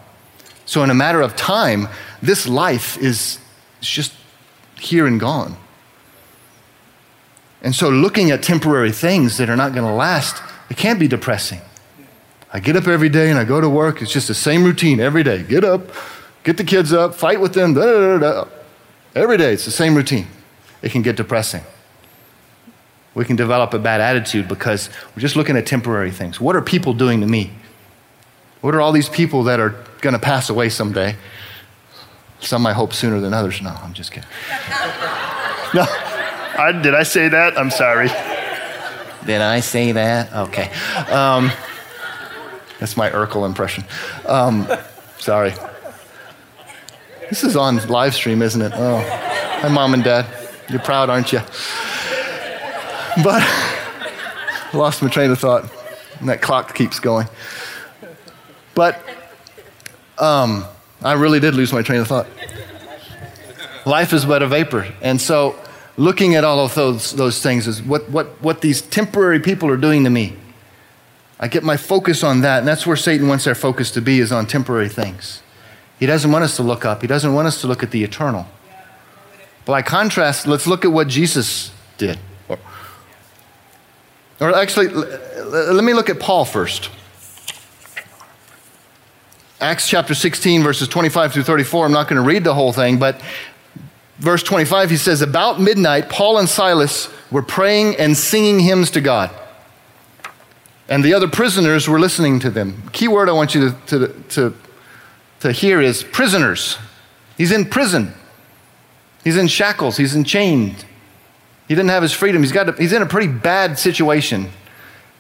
So, 0.65 0.85
in 0.85 0.91
a 0.91 0.95
matter 0.95 1.21
of 1.21 1.35
time, 1.35 1.89
this 2.23 2.47
life 2.47 2.97
is 2.99 3.41
just 3.81 4.13
here 4.79 5.07
and 5.07 5.19
gone. 5.19 5.57
And 7.63 7.75
so, 7.75 7.89
looking 7.89 8.31
at 8.31 8.43
temporary 8.43 8.93
things 8.93 9.37
that 9.37 9.51
are 9.51 9.57
not 9.57 9.75
going 9.75 9.87
to 9.87 9.93
last, 9.93 10.43
it 10.71 10.77
can 10.77 10.99
be 10.99 11.09
depressing. 11.09 11.61
I 12.53 12.61
get 12.61 12.77
up 12.77 12.87
every 12.87 13.09
day 13.09 13.31
and 13.31 13.39
I 13.39 13.45
go 13.45 13.61
to 13.61 13.69
work. 13.69 14.03
It's 14.03 14.13
just 14.13 14.29
the 14.29 14.35
same 14.35 14.65
routine 14.65 14.99
every 14.99 15.23
day. 15.23 15.43
Get 15.43 15.63
up, 15.63 15.83
get 16.43 16.57
the 16.57 16.65
kids 16.65 16.93
up, 16.93 17.15
fight 17.15 17.41
with 17.41 17.55
them. 17.55 17.75
Da, 17.75 17.83
da, 17.83 18.19
da, 18.19 18.49
every 19.15 19.37
day, 19.37 19.53
it's 19.53 19.65
the 19.65 19.71
same 19.71 19.95
routine. 19.95 20.27
It 20.83 20.91
can 20.91 21.03
get 21.03 21.17
depressing. 21.17 21.63
We 23.15 23.25
can 23.25 23.37
develop 23.37 23.75
a 23.75 23.79
bad 23.79 24.01
attitude 24.01 24.49
because 24.49 24.89
we're 25.15 25.21
just 25.21 25.37
looking 25.37 25.57
at 25.57 25.67
temporary 25.67 26.11
things. 26.11 26.41
What 26.41 26.57
are 26.57 26.63
people 26.63 26.95
doing 26.95 27.21
to 27.21 27.27
me? 27.27 27.51
What 28.61 28.75
are 28.75 28.81
all 28.81 28.93
these 28.93 29.09
people 29.09 29.45
that 29.45 29.61
are 29.61 29.75
going 30.01 30.13
to 30.13 30.19
pass 30.19 30.49
away 30.49 30.69
someday? 30.69 31.17
Some 32.41 32.67
I 32.67 32.73
hope 32.73 32.93
sooner 32.93 33.21
than 33.21 33.35
others. 33.35 33.61
No, 33.61 33.71
I'm 33.71 33.93
just 33.93 34.13
kidding. 34.13 34.29
no, 35.75 35.85
I, 36.61 36.73
did 36.73 36.95
I 36.95 37.05
say 37.05 37.29
that? 37.29 37.59
I'm 37.59 37.71
sorry. 37.71 38.09
Did 39.25 39.41
I 39.41 39.61
say 39.61 39.93
that? 39.93 40.31
Okay. 40.33 40.71
Um, 41.11 41.51
that's 42.79 42.99
my 42.99 43.09
Urkel 43.09 43.47
impression. 43.47 43.85
Um, 44.27 44.69
sorry. 45.19 45.55
This 47.31 47.45
is 47.45 47.57
on 47.57 47.79
live 47.89 48.15
stream, 48.15 48.43
isn't 48.43 48.61
it? 48.61 48.73
Oh, 48.75 48.99
hi, 48.99 49.69
mom 49.69 49.95
and 49.95 50.05
dad. 50.05 50.27
You're 50.69 50.81
proud, 50.81 51.09
aren't 51.09 51.33
you? 51.33 51.39
But 53.25 53.43
I 53.43 54.71
lost 54.75 55.03
my 55.03 55.09
train 55.09 55.31
of 55.31 55.39
thought, 55.39 55.65
and 56.19 56.29
that 56.29 56.43
clock 56.43 56.75
keeps 56.75 57.01
going. 57.01 57.27
But 58.75 59.03
um, 60.19 60.67
I 61.03 61.15
really 61.15 61.41
did 61.41 61.55
lose 61.55 61.73
my 61.73 61.81
train 61.81 62.01
of 62.01 62.07
thought. 62.09 62.27
Life 63.87 64.13
is 64.13 64.27
but 64.27 64.43
a 64.43 64.47
vapor. 64.47 64.93
And 65.01 65.19
so, 65.19 65.59
looking 66.01 66.35
at 66.35 66.45
all 66.45 66.61
of 66.61 66.75
those, 66.75 67.13
those 67.13 67.43
things 67.43 67.67
is 67.67 67.83
what, 67.83 68.09
what, 68.09 68.27
what 68.41 68.63
these 68.63 68.81
temporary 68.81 69.39
people 69.39 69.69
are 69.69 69.77
doing 69.77 70.03
to 70.05 70.09
me. 70.09 70.35
I 71.39 71.47
get 71.47 71.63
my 71.63 71.77
focus 71.77 72.25
on 72.25 72.41
that, 72.41 72.61
and 72.61 72.69
that's 72.69 72.87
where 72.87 72.97
Satan 72.97 73.29
wants 73.29 73.47
our 73.47 73.55
focus 73.55 73.91
to 73.93 74.01
be, 74.01 74.19
is 74.19 74.33
on 74.33 74.47
temporary 74.47 74.89
things. 74.89 75.43
He 75.99 76.07
doesn't 76.07 76.33
want 76.33 76.43
us 76.43 76.57
to 76.57 76.63
look 76.63 76.87
up, 76.87 77.03
he 77.03 77.07
doesn't 77.07 77.35
want 77.35 77.49
us 77.49 77.61
to 77.61 77.67
look 77.67 77.83
at 77.83 77.91
the 77.91 78.03
eternal. 78.03 78.47
By 79.67 79.83
contrast, 79.83 80.47
let's 80.47 80.67
look 80.67 80.87
at 80.87 80.91
what 80.91 81.07
Jesus 81.07 81.71
did. 81.99 82.19
Or, 82.49 82.59
or 84.41 84.55
actually, 84.57 84.89
let 84.89 85.85
me 85.85 85.93
look 85.93 86.09
at 86.09 86.19
Paul 86.19 86.47
first. 86.47 86.89
Acts 89.61 89.87
chapter 89.87 90.15
16, 90.15 90.63
verses 90.63 90.89
25 90.89 91.35
through 91.35 91.43
34. 91.43 91.85
I'm 91.85 91.93
not 91.93 92.09
going 92.09 92.17
to 92.17 92.27
read 92.27 92.43
the 92.43 92.55
whole 92.55 92.73
thing, 92.73 92.99
but 92.99 93.21
verse 94.21 94.43
25, 94.43 94.91
he 94.91 94.97
says, 94.97 95.23
About 95.23 95.61
midnight, 95.61 96.09
Paul 96.09 96.39
and 96.39 96.49
Silas 96.49 97.09
were 97.31 97.43
praying 97.43 97.97
and 97.97 98.17
singing 98.17 98.61
hymns 98.61 98.91
to 98.93 99.01
God. 99.01 99.31
And 100.89 101.05
the 101.05 101.15
other 101.15 101.29
prisoners 101.29 101.89
were 101.89 102.01
listening 102.01 102.41
to 102.41 102.51
them. 102.51 102.89
Key 102.93 103.09
word 103.09 103.29
I 103.29 103.33
want 103.33 103.55
you 103.55 103.71
to, 103.71 103.77
to, 103.87 104.09
to, 104.31 104.55
to 105.41 105.53
hear 105.53 105.81
is 105.81 106.03
prisoners. 106.03 106.79
He's 107.37 107.53
in 107.53 107.65
prison. 107.65 108.13
He's 109.25 109.37
in 109.37 109.49
shackles. 109.49 109.97
He's 109.97 110.15
in 110.15 110.25
chains. 110.25 110.85
He 111.69 111.75
didn't 111.75 111.91
have 111.91 112.03
his 112.03 112.13
freedom. 112.13 112.43
He's, 112.43 112.53
got 112.53 112.77
he's 112.79 112.93
in 112.93 113.03
a 113.03 113.07
pretty 113.07 113.29
bad 113.29 113.79
situation. 113.79 114.51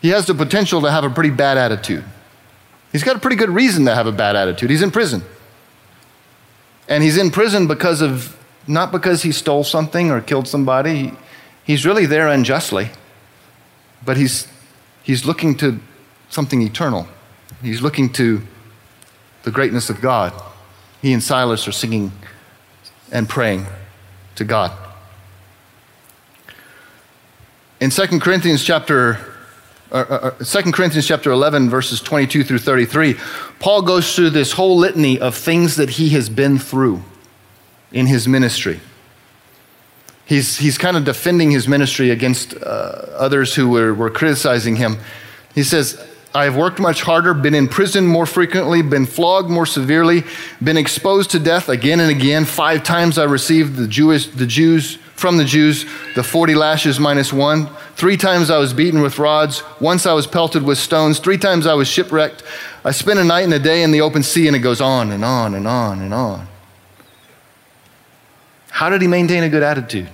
He 0.02 0.08
has 0.08 0.26
the 0.26 0.34
potential 0.34 0.80
to 0.82 0.90
have 0.90 1.04
a 1.04 1.10
pretty 1.10 1.30
bad 1.30 1.56
attitude. 1.56 2.04
He's 2.90 3.04
got 3.04 3.14
a 3.14 3.20
pretty 3.20 3.36
good 3.36 3.50
reason 3.50 3.84
to 3.84 3.94
have 3.94 4.08
a 4.08 4.12
bad 4.12 4.34
attitude. 4.34 4.70
He's 4.70 4.82
in 4.82 4.90
prison. 4.90 5.22
And 6.88 7.04
he's 7.04 7.16
in 7.16 7.30
prison 7.30 7.68
because 7.68 8.02
of, 8.02 8.36
not 8.70 8.92
because 8.92 9.24
he 9.24 9.33
stole 9.33 9.64
something 9.64 10.12
or 10.12 10.20
killed 10.20 10.46
somebody. 10.46 11.12
He's 11.64 11.85
really 11.85 12.06
there 12.06 12.28
unjustly. 12.28 12.90
But 14.04 14.16
he's, 14.16 14.46
he's 15.02 15.26
looking 15.26 15.56
to 15.56 15.80
something 16.28 16.62
eternal. 16.62 17.09
He's 17.62 17.83
looking 17.83 18.12
to 18.12 18.42
the 19.42 19.50
greatness 19.50 19.90
of 19.90 20.00
God. 20.00 20.33
He 21.02 21.12
and 21.12 21.20
Silas 21.22 21.66
are 21.66 21.72
singing 21.72 22.12
and 23.11 23.28
praying 23.28 23.66
to 24.37 24.44
God. 24.44 24.70
In 27.80 27.90
2 27.90 28.20
Corinthians 28.20 28.62
chapter 28.62 29.18
uh, 29.90 30.30
uh, 30.38 30.44
2 30.44 30.59
uh, 30.59 30.70
Corinthians 30.70 31.09
chapter 31.09 31.33
11, 31.33 31.68
verses 31.68 32.00
22 32.00 32.44
through 32.44 32.59
33, 32.61 33.16
Paul 33.59 33.83
goes 33.83 34.14
through 34.14 34.30
this 34.30 34.52
whole 34.52 34.76
litany 34.76 35.18
of 35.18 35.35
things 35.35 35.74
that 35.74 35.90
he 35.90 36.11
has 36.11 36.28
been 36.28 36.61
through 36.61 37.02
in 37.92 38.07
his 38.07 38.29
ministry. 38.29 38.81
He's, 40.26 40.59
he's 40.59 40.79
kind 40.79 40.96
of 40.96 41.05
defending 41.05 41.50
his 41.50 41.66
ministry 41.66 42.11
against 42.11 42.55
uh, 42.55 42.66
others 43.16 43.55
who 43.55 43.68
were, 43.68 43.92
were 43.92 44.11
criticizing 44.11 44.76
him. 44.76 44.98
He 45.55 45.64
says, 45.64 46.07
I 46.33 46.44
have 46.44 46.57
worked 46.57 46.79
much 46.79 47.03
harder, 47.03 47.35
been 47.35 47.57
in 47.57 47.66
prison 47.66 48.07
more 48.07 48.26
frequently, 48.26 48.83
been 48.83 49.07
flogged 49.07 49.50
more 49.50 49.66
severely, 49.66 50.22
been 50.62 50.76
exposed 50.76 51.31
to 51.33 51.40
death 51.40 51.68
again 51.68 51.98
and 51.98 52.11
again. 52.11 52.44
Five 52.44 52.85
times 52.85 53.18
I 53.18 53.24
received 53.24 53.74
the, 53.74 53.88
Jewish, 53.88 54.29
the 54.29 54.46
Jews 54.46 54.96
from 55.20 55.37
the 55.37 55.44
Jews 55.44 55.85
the 56.14 56.22
40 56.22 56.55
lashes 56.55 57.00
minus 57.00 57.33
one. 57.33 57.66
Three 57.96 58.16
times 58.16 58.48
I 58.48 58.59
was 58.59 58.72
beaten 58.72 59.03
with 59.03 59.18
rods. 59.18 59.64
Once 59.81 60.07
I 60.07 60.12
was 60.12 60.29
pelted 60.29 60.62
with 60.62 60.79
stones. 60.79 61.18
Three 61.18 61.37
times 61.37 61.66
I 61.66 61.74
was 61.74 61.88
shipwrecked. 61.88 62.44
I 62.85 62.92
spent 62.92 63.18
a 63.18 63.24
night 63.24 63.42
and 63.42 63.53
a 63.53 63.59
day 63.59 63.83
in 63.83 63.90
the 63.90 64.00
open 64.00 64.22
sea, 64.22 64.46
and 64.46 64.57
it 64.57 64.61
goes 64.61 64.81
on 64.81 65.11
and 65.11 65.24
on 65.24 65.57
and 65.57 65.66
on 65.66 66.00
and 66.00 66.14
on. 66.14 66.46
How 68.70 68.88
did 68.88 69.02
he 69.02 69.09
maintain 69.09 69.42
a 69.42 69.48
good 69.48 69.62
attitude? 69.62 70.09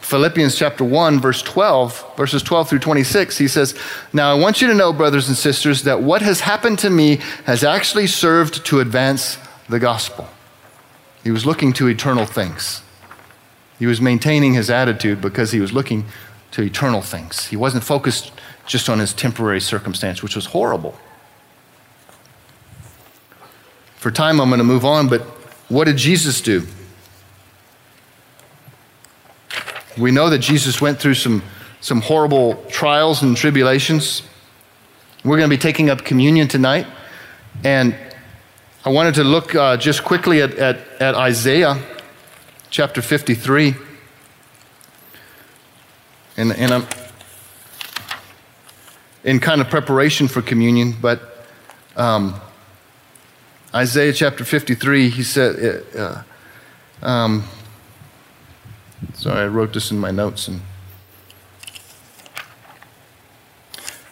Philippians 0.00 0.56
chapter 0.56 0.84
1, 0.84 1.20
verse 1.20 1.40
12, 1.40 2.16
verses 2.16 2.42
12 2.42 2.68
through 2.68 2.78
26, 2.80 3.38
he 3.38 3.48
says, 3.48 3.74
Now 4.12 4.30
I 4.30 4.38
want 4.38 4.60
you 4.60 4.68
to 4.68 4.74
know, 4.74 4.92
brothers 4.92 5.28
and 5.28 5.36
sisters, 5.36 5.84
that 5.84 6.02
what 6.02 6.20
has 6.20 6.40
happened 6.40 6.78
to 6.80 6.90
me 6.90 7.16
has 7.46 7.64
actually 7.64 8.06
served 8.06 8.66
to 8.66 8.80
advance 8.80 9.38
the 9.70 9.78
gospel. 9.78 10.28
He 11.24 11.30
was 11.30 11.46
looking 11.46 11.72
to 11.74 11.88
eternal 11.88 12.26
things. 12.26 12.82
He 13.78 13.86
was 13.86 14.02
maintaining 14.02 14.52
his 14.52 14.68
attitude 14.68 15.20
because 15.20 15.52
he 15.52 15.60
was 15.60 15.72
looking 15.72 16.04
to 16.50 16.62
eternal 16.62 17.00
things. 17.00 17.46
He 17.46 17.56
wasn't 17.56 17.84
focused 17.84 18.32
just 18.66 18.88
on 18.88 18.98
his 18.98 19.14
temporary 19.14 19.60
circumstance, 19.60 20.22
which 20.22 20.36
was 20.36 20.46
horrible. 20.46 20.94
For 24.02 24.10
time, 24.10 24.40
I'm 24.40 24.48
going 24.48 24.58
to 24.58 24.64
move 24.64 24.84
on, 24.84 25.06
but 25.06 25.20
what 25.68 25.84
did 25.84 25.96
Jesus 25.96 26.40
do? 26.40 26.66
We 29.96 30.10
know 30.10 30.28
that 30.28 30.40
Jesus 30.40 30.80
went 30.80 30.98
through 30.98 31.14
some, 31.14 31.40
some 31.80 32.00
horrible 32.00 32.56
trials 32.68 33.22
and 33.22 33.36
tribulations. 33.36 34.22
We're 35.24 35.36
going 35.36 35.48
to 35.48 35.56
be 35.56 35.60
taking 35.60 35.88
up 35.88 36.04
communion 36.04 36.48
tonight. 36.48 36.88
And 37.62 37.94
I 38.84 38.88
wanted 38.88 39.14
to 39.14 39.22
look 39.22 39.54
uh, 39.54 39.76
just 39.76 40.02
quickly 40.02 40.42
at, 40.42 40.54
at, 40.56 40.78
at 41.00 41.14
Isaiah 41.14 41.80
chapter 42.70 43.02
53. 43.02 43.76
And, 46.38 46.50
and 46.54 46.72
I'm 46.72 46.86
in 49.22 49.38
kind 49.38 49.60
of 49.60 49.70
preparation 49.70 50.26
for 50.26 50.42
communion, 50.42 50.96
but 51.00 51.46
um, 51.94 52.40
Isaiah 53.74 54.12
chapter 54.12 54.44
53, 54.44 55.08
he 55.08 55.22
said, 55.22 55.84
uh, 55.96 56.22
um, 57.00 57.44
Sorry, 59.14 59.40
I 59.40 59.46
wrote 59.46 59.72
this 59.72 59.90
in 59.90 59.98
my 59.98 60.10
notes. 60.10 60.46
And 60.48 60.60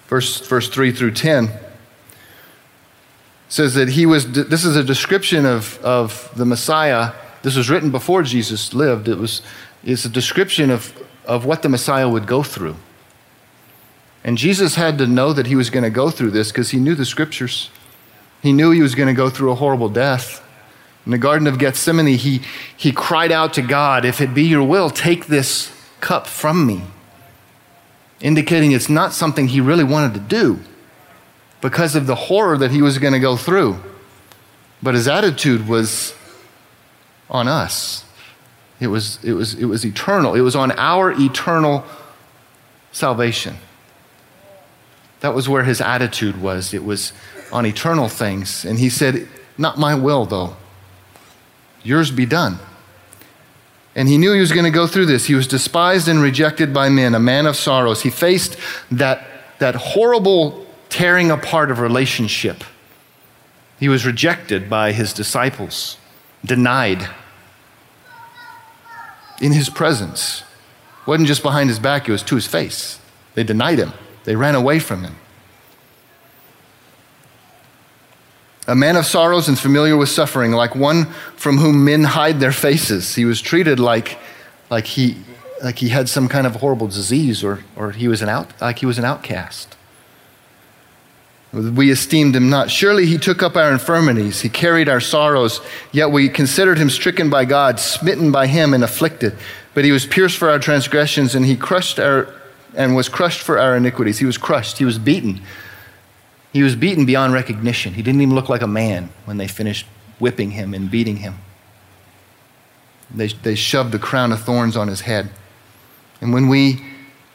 verse, 0.09 0.47
verse 0.47 0.69
3 0.69 0.93
through 0.93 1.13
10 1.13 1.51
says 3.49 3.75
that 3.75 3.91
he 3.91 4.07
was, 4.07 4.33
this 4.33 4.65
is 4.65 4.77
a 4.77 4.85
description 4.85 5.45
of, 5.45 5.79
of 5.85 6.31
the 6.37 6.45
Messiah. 6.45 7.13
This 7.43 7.57
was 7.57 7.69
written 7.69 7.91
before 7.91 8.23
Jesus 8.23 8.73
lived. 8.73 9.09
It 9.09 9.19
was, 9.19 9.43
it's 9.85 10.05
a 10.05 10.09
description 10.09 10.71
of, 10.71 10.97
of 11.25 11.45
what 11.45 11.63
the 11.63 11.69
Messiah 11.69 12.09
would 12.09 12.27
go 12.27 12.43
through. 12.43 12.77
And 14.23 14.39
Jesus 14.39 14.75
had 14.75 14.99
to 14.99 15.07
know 15.07 15.33
that 15.33 15.47
he 15.47 15.57
was 15.57 15.71
going 15.71 15.85
to 15.85 15.91
go 15.91 16.11
through 16.11 16.31
this 16.31 16.53
because 16.53 16.71
he 16.71 16.79
knew 16.79 16.95
the 16.95 17.07
scriptures. 17.07 17.71
He 18.43 18.53
knew 18.53 18.71
he 18.71 18.83
was 18.83 18.95
going 18.95 19.09
to 19.09 19.15
go 19.15 19.31
through 19.31 19.53
a 19.53 19.55
horrible 19.55 19.89
death. 19.89 20.43
In 21.05 21.13
the 21.13 21.19
Garden 21.19 21.47
of 21.47 21.59
Gethsemane, 21.59 22.07
he, 22.07 22.43
he 22.77 22.93
cried 22.93 23.33
out 23.33 23.55
to 23.55 23.63
God, 23.63 24.05
If 24.05 24.21
it 24.21 24.35
be 24.35 24.45
your 24.45 24.63
will, 24.63 24.91
take 24.91 25.27
this 25.27 25.73
cup 26.01 26.27
from 26.27 26.67
me. 26.67 26.83
Indicating 28.21 28.73
it's 28.73 28.89
not 28.89 29.13
something 29.13 29.49
he 29.49 29.61
really 29.61 29.85
wanted 29.85 30.15
to 30.15 30.21
do 30.21 30.61
because 31.61 31.95
of 31.97 32.07
the 32.07 32.15
horror 32.15 32.57
that 32.59 32.71
he 32.71 32.83
was 32.83 32.99
going 32.99 33.13
to 33.13 33.19
go 33.19 33.37
through. 33.37 33.79
But 34.83 34.95
his 34.95 35.09
attitude 35.09 35.69
was 35.69 36.15
on 37.29 37.49
us. 37.49 38.05
It 38.79 38.87
was, 38.87 39.23
it, 39.23 39.33
was, 39.33 39.55
it 39.55 39.67
was 39.67 39.85
eternal. 39.85 40.35
It 40.35 40.41
was 40.41 40.57
on 40.57 40.73
our 40.73 41.13
eternal 41.13 41.85
salvation. 42.93 43.57
That 45.21 45.35
was 45.35 45.49
where 45.49 45.65
his 45.65 45.83
attitude 45.83 46.41
was. 46.41 46.73
It 46.73 46.83
was 46.83 47.13
on 47.53 47.67
eternal 47.67 48.09
things. 48.09 48.65
And 48.65 48.79
he 48.79 48.89
said, 48.89 49.29
Not 49.59 49.79
my 49.79 49.95
will, 49.95 50.25
though, 50.25 50.57
Yours 51.83 52.11
be 52.11 52.27
done. 52.27 52.59
And 53.95 54.09
he 54.09 54.19
knew 54.19 54.33
he 54.33 54.41
was 54.41 54.53
going 54.53 54.65
to 54.65 54.71
go 54.71 54.87
through 54.87 55.07
this. 55.07 55.27
He 55.27 55.35
was 55.35 55.47
despised 55.47 56.09
and 56.09 56.23
rejected 56.23 56.73
by 56.73 56.89
men, 56.89 57.15
a 57.15 57.19
man 57.19 57.47
of 57.47 57.57
sorrows. 57.57 58.03
He 58.03 58.11
faced 58.11 58.57
that, 58.91 59.27
that 59.59 59.75
horrible 59.75 60.67
tearing 60.89 61.31
apart 61.31 61.71
of 61.71 61.81
relationship. 61.81 62.63
He 63.79 63.89
was 63.89 64.07
rejected 64.07 64.69
by 64.69 64.93
his 64.93 65.13
disciples, 65.13 65.97
denied 66.45 67.09
in 69.41 69.53
his 69.53 69.71
presence. 69.71 70.45
It 71.01 71.07
wasn't 71.07 71.29
just 71.29 71.43
behind 71.43 71.71
his 71.71 71.79
back, 71.79 72.09
it 72.09 72.13
was 72.13 72.23
to 72.25 72.35
his 72.35 72.47
face. 72.47 73.01
They 73.35 73.43
denied 73.43 73.79
him, 73.79 73.93
they 74.25 74.37
ran 74.37 74.55
away 74.55 74.79
from 74.79 75.03
him. 75.03 75.17
A 78.71 78.75
man 78.77 78.95
of 78.95 79.05
sorrows 79.05 79.49
and 79.49 79.59
familiar 79.59 79.97
with 79.97 80.09
suffering, 80.09 80.53
like 80.53 80.77
one 80.77 81.07
from 81.37 81.59
whom 81.59 81.85
men 81.85 82.05
hide 82.05 82.39
their 82.39 82.53
faces. 82.53 83.17
He 83.17 83.25
was 83.25 83.41
treated 83.41 83.81
like, 83.81 84.17
like, 84.71 84.87
he, 84.87 85.17
like 85.63 85.79
he 85.79 85.89
had 85.89 86.09
some 86.09 86.29
kind 86.29 86.47
of 86.47 86.57
horrible 86.57 86.87
disease 86.87 87.43
or, 87.43 87.65
or 87.75 87.91
he 87.91 88.07
was 88.07 88.23
an 88.23 88.29
out, 88.29 88.53
like 88.61 88.79
he 88.79 88.87
was 88.87 88.97
an 88.97 89.05
outcast. 89.05 89.77
We 91.53 91.91
esteemed 91.91 92.37
him 92.37 92.49
not. 92.49 92.71
Surely 92.71 93.07
he 93.07 93.19
took 93.19 93.43
up 93.43 93.57
our 93.57 93.73
infirmities. 93.73 94.41
He 94.41 94.49
carried 94.49 94.89
our 94.89 95.01
sorrows. 95.01 95.61
Yet 95.91 96.13
we 96.13 96.29
considered 96.29 96.79
him 96.79 96.91
stricken 96.91 97.29
by 97.29 97.47
God, 97.47 97.81
smitten 97.81 98.31
by 98.31 98.47
him, 98.47 98.73
and 98.73 98.85
afflicted. 98.85 99.37
But 99.75 99.85
he 99.85 99.91
was 99.91 100.07
pierced 100.07 100.37
for 100.37 100.49
our 100.49 100.61
transgressions, 100.61 101.35
and 101.35 101.45
he 101.45 101.57
crushed 101.57 101.99
our 101.99 102.33
and 102.77 102.95
was 102.95 103.09
crushed 103.09 103.41
for 103.41 103.59
our 103.59 103.77
iniquities. 103.77 104.21
He 104.21 104.27
was 104.27 104.39
crushed. 104.39 104.79
He 104.79 104.85
was 104.85 104.97
beaten 104.97 105.41
he 106.53 106.63
was 106.63 106.75
beaten 106.77 107.07
beyond 107.07 107.33
recognition. 107.33 107.95
He 107.95 108.03
didn't 108.03 108.21
even 108.21 108.35
look 108.35 108.49
like 108.49 108.63
a 108.63 108.67
man 108.67 109.11
when 109.25 109.37
they 109.37 109.47
finished 109.47 109.87
whipping 110.19 110.53
him 110.53 110.75
and 110.75 110.91
beating 110.91 111.19
him. 111.19 111.39
They, 113.13 113.29
they 113.29 113.55
shoved 113.55 113.95
a 113.95 113.99
crown 113.99 114.33
of 114.33 114.43
thorns 114.43 114.77
on 114.77 114.89
his 114.89 115.03
head. 115.03 115.31
And 116.21 116.33
when 116.33 116.49
we 116.49 116.85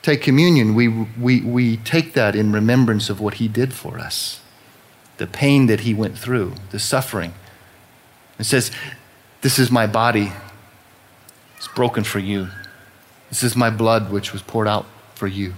take 0.01 0.21
communion, 0.21 0.75
we, 0.75 0.87
we, 0.87 1.41
we 1.41 1.77
take 1.77 2.13
that 2.13 2.35
in 2.35 2.51
remembrance 2.51 3.09
of 3.09 3.19
what 3.19 3.35
he 3.35 3.47
did 3.47 3.73
for 3.73 3.99
us 3.99 4.41
the 5.17 5.25
pain 5.25 5.67
that 5.67 5.79
he 5.79 5.93
went 5.93 6.17
through, 6.17 6.53
the 6.71 6.79
suffering. 6.79 7.33
It 8.37 8.43
says, 8.43 8.69
This 9.41 9.57
is 9.57 9.71
my 9.71 9.87
body. 9.87 10.33
It's 11.55 11.69
broken 11.69 12.03
for 12.03 12.19
you. 12.19 12.49
This 13.29 13.41
is 13.41 13.55
my 13.55 13.69
blood, 13.69 14.11
which 14.11 14.33
was 14.33 14.41
poured 14.41 14.67
out 14.67 14.85
for 15.13 15.27
you. 15.27 15.53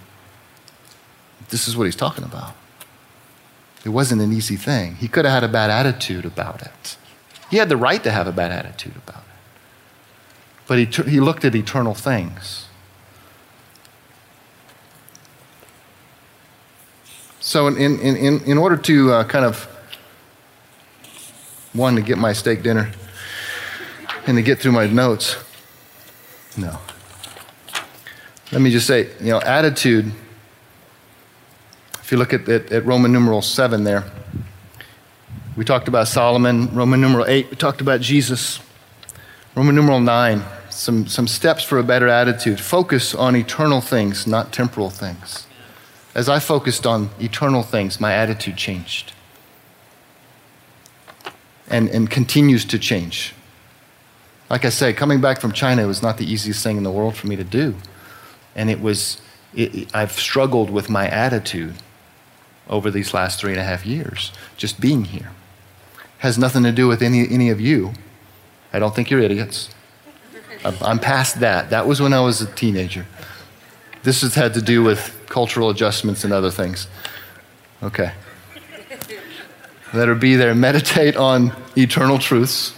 This 1.49 1.67
is 1.67 1.75
what 1.75 1.85
he's 1.85 1.95
talking 1.95 2.23
about. 2.23 2.53
It 3.85 3.89
wasn't 3.89 4.21
an 4.21 4.33
easy 4.33 4.55
thing. 4.55 4.95
He 4.95 5.07
could 5.07 5.25
have 5.25 5.33
had 5.33 5.43
a 5.43 5.51
bad 5.51 5.69
attitude 5.69 6.25
about 6.25 6.61
it. 6.61 6.97
He 7.49 7.57
had 7.57 7.69
the 7.69 7.77
right 7.77 8.03
to 8.03 8.11
have 8.11 8.27
a 8.27 8.31
bad 8.31 8.51
attitude 8.51 8.95
about 8.95 9.21
it. 9.21 9.23
But 10.67 10.79
he, 10.79 10.85
he 11.09 11.19
looked 11.19 11.45
at 11.45 11.55
eternal 11.55 11.93
things. 11.93 12.65
So, 17.39 17.67
in, 17.67 17.77
in, 17.77 18.15
in, 18.17 18.43
in 18.43 18.57
order 18.57 18.75
to 18.75 19.13
uh, 19.13 19.23
kind 19.23 19.45
of, 19.45 19.63
one, 21.71 21.95
to 21.95 22.01
get 22.01 22.17
my 22.17 22.33
steak 22.33 22.61
dinner 22.61 22.91
and 24.25 24.35
to 24.35 24.41
get 24.41 24.59
through 24.59 24.73
my 24.73 24.87
notes, 24.87 25.37
no. 26.57 26.77
Let 28.51 28.61
me 28.61 28.69
just 28.71 28.87
say, 28.87 29.11
you 29.21 29.29
know, 29.29 29.39
attitude 29.39 30.11
if 32.07 32.13
you 32.13 32.17
look 32.17 32.31
at, 32.31 32.47
at, 32.47 32.71
at 32.71 32.85
Roman 32.85 33.11
numeral 33.11 33.41
7 33.41 33.83
there, 33.83 34.05
we 35.57 35.65
talked 35.65 35.89
about 35.89 36.07
Solomon. 36.07 36.73
Roman 36.73 37.01
numeral 37.01 37.25
8, 37.27 37.49
we 37.49 37.57
talked 37.57 37.81
about 37.81 37.99
Jesus. 37.99 38.61
Roman 39.55 39.75
numeral 39.75 39.99
9, 39.99 40.41
some, 40.69 41.05
some 41.07 41.27
steps 41.27 41.65
for 41.65 41.79
a 41.79 41.83
better 41.83 42.07
attitude. 42.07 42.61
Focus 42.61 43.13
on 43.13 43.35
eternal 43.35 43.81
things, 43.81 44.25
not 44.25 44.53
temporal 44.53 44.89
things. 44.89 45.47
As 46.15 46.29
I 46.29 46.39
focused 46.39 46.87
on 46.87 47.09
eternal 47.19 47.61
things, 47.61 47.99
my 47.99 48.13
attitude 48.13 48.55
changed 48.55 49.11
and, 51.67 51.89
and 51.89 52.09
continues 52.09 52.63
to 52.63 52.79
change. 52.79 53.33
Like 54.49 54.63
I 54.63 54.69
say, 54.69 54.93
coming 54.93 55.19
back 55.19 55.41
from 55.41 55.51
China 55.51 55.85
was 55.85 56.01
not 56.01 56.17
the 56.17 56.25
easiest 56.25 56.63
thing 56.63 56.77
in 56.77 56.83
the 56.83 56.91
world 56.91 57.17
for 57.17 57.27
me 57.27 57.35
to 57.35 57.43
do. 57.43 57.75
And 58.55 58.69
it 58.69 58.79
was, 58.79 59.19
it, 59.53 59.93
I've 59.93 60.13
struggled 60.13 60.69
with 60.69 60.89
my 60.89 61.05
attitude 61.09 61.75
over 62.69 62.91
these 62.91 63.13
last 63.13 63.39
three 63.39 63.51
and 63.51 63.59
a 63.59 63.63
half 63.63 63.85
years, 63.85 64.31
just 64.57 64.79
being 64.79 65.05
here. 65.05 65.31
Has 66.19 66.37
nothing 66.37 66.63
to 66.63 66.71
do 66.71 66.87
with 66.87 67.01
any, 67.01 67.27
any 67.29 67.49
of 67.49 67.61
you. 67.61 67.93
I 68.73 68.79
don't 68.79 68.95
think 68.95 69.09
you're 69.09 69.19
idiots. 69.19 69.69
I'm 70.63 70.99
past 70.99 71.39
that. 71.39 71.69
That 71.69 71.87
was 71.87 72.01
when 72.01 72.13
I 72.13 72.19
was 72.19 72.41
a 72.41 72.47
teenager. 72.47 73.05
This 74.03 74.21
has 74.21 74.35
had 74.35 74.53
to 74.55 74.61
do 74.61 74.83
with 74.83 75.25
cultural 75.27 75.69
adjustments 75.69 76.23
and 76.23 76.33
other 76.33 76.51
things. 76.51 76.87
Okay. 77.83 78.11
Let 79.93 80.07
her 80.07 80.15
be 80.15 80.35
there. 80.35 80.53
Meditate 80.55 81.15
on 81.15 81.55
eternal 81.77 82.17
truths. 82.17 82.73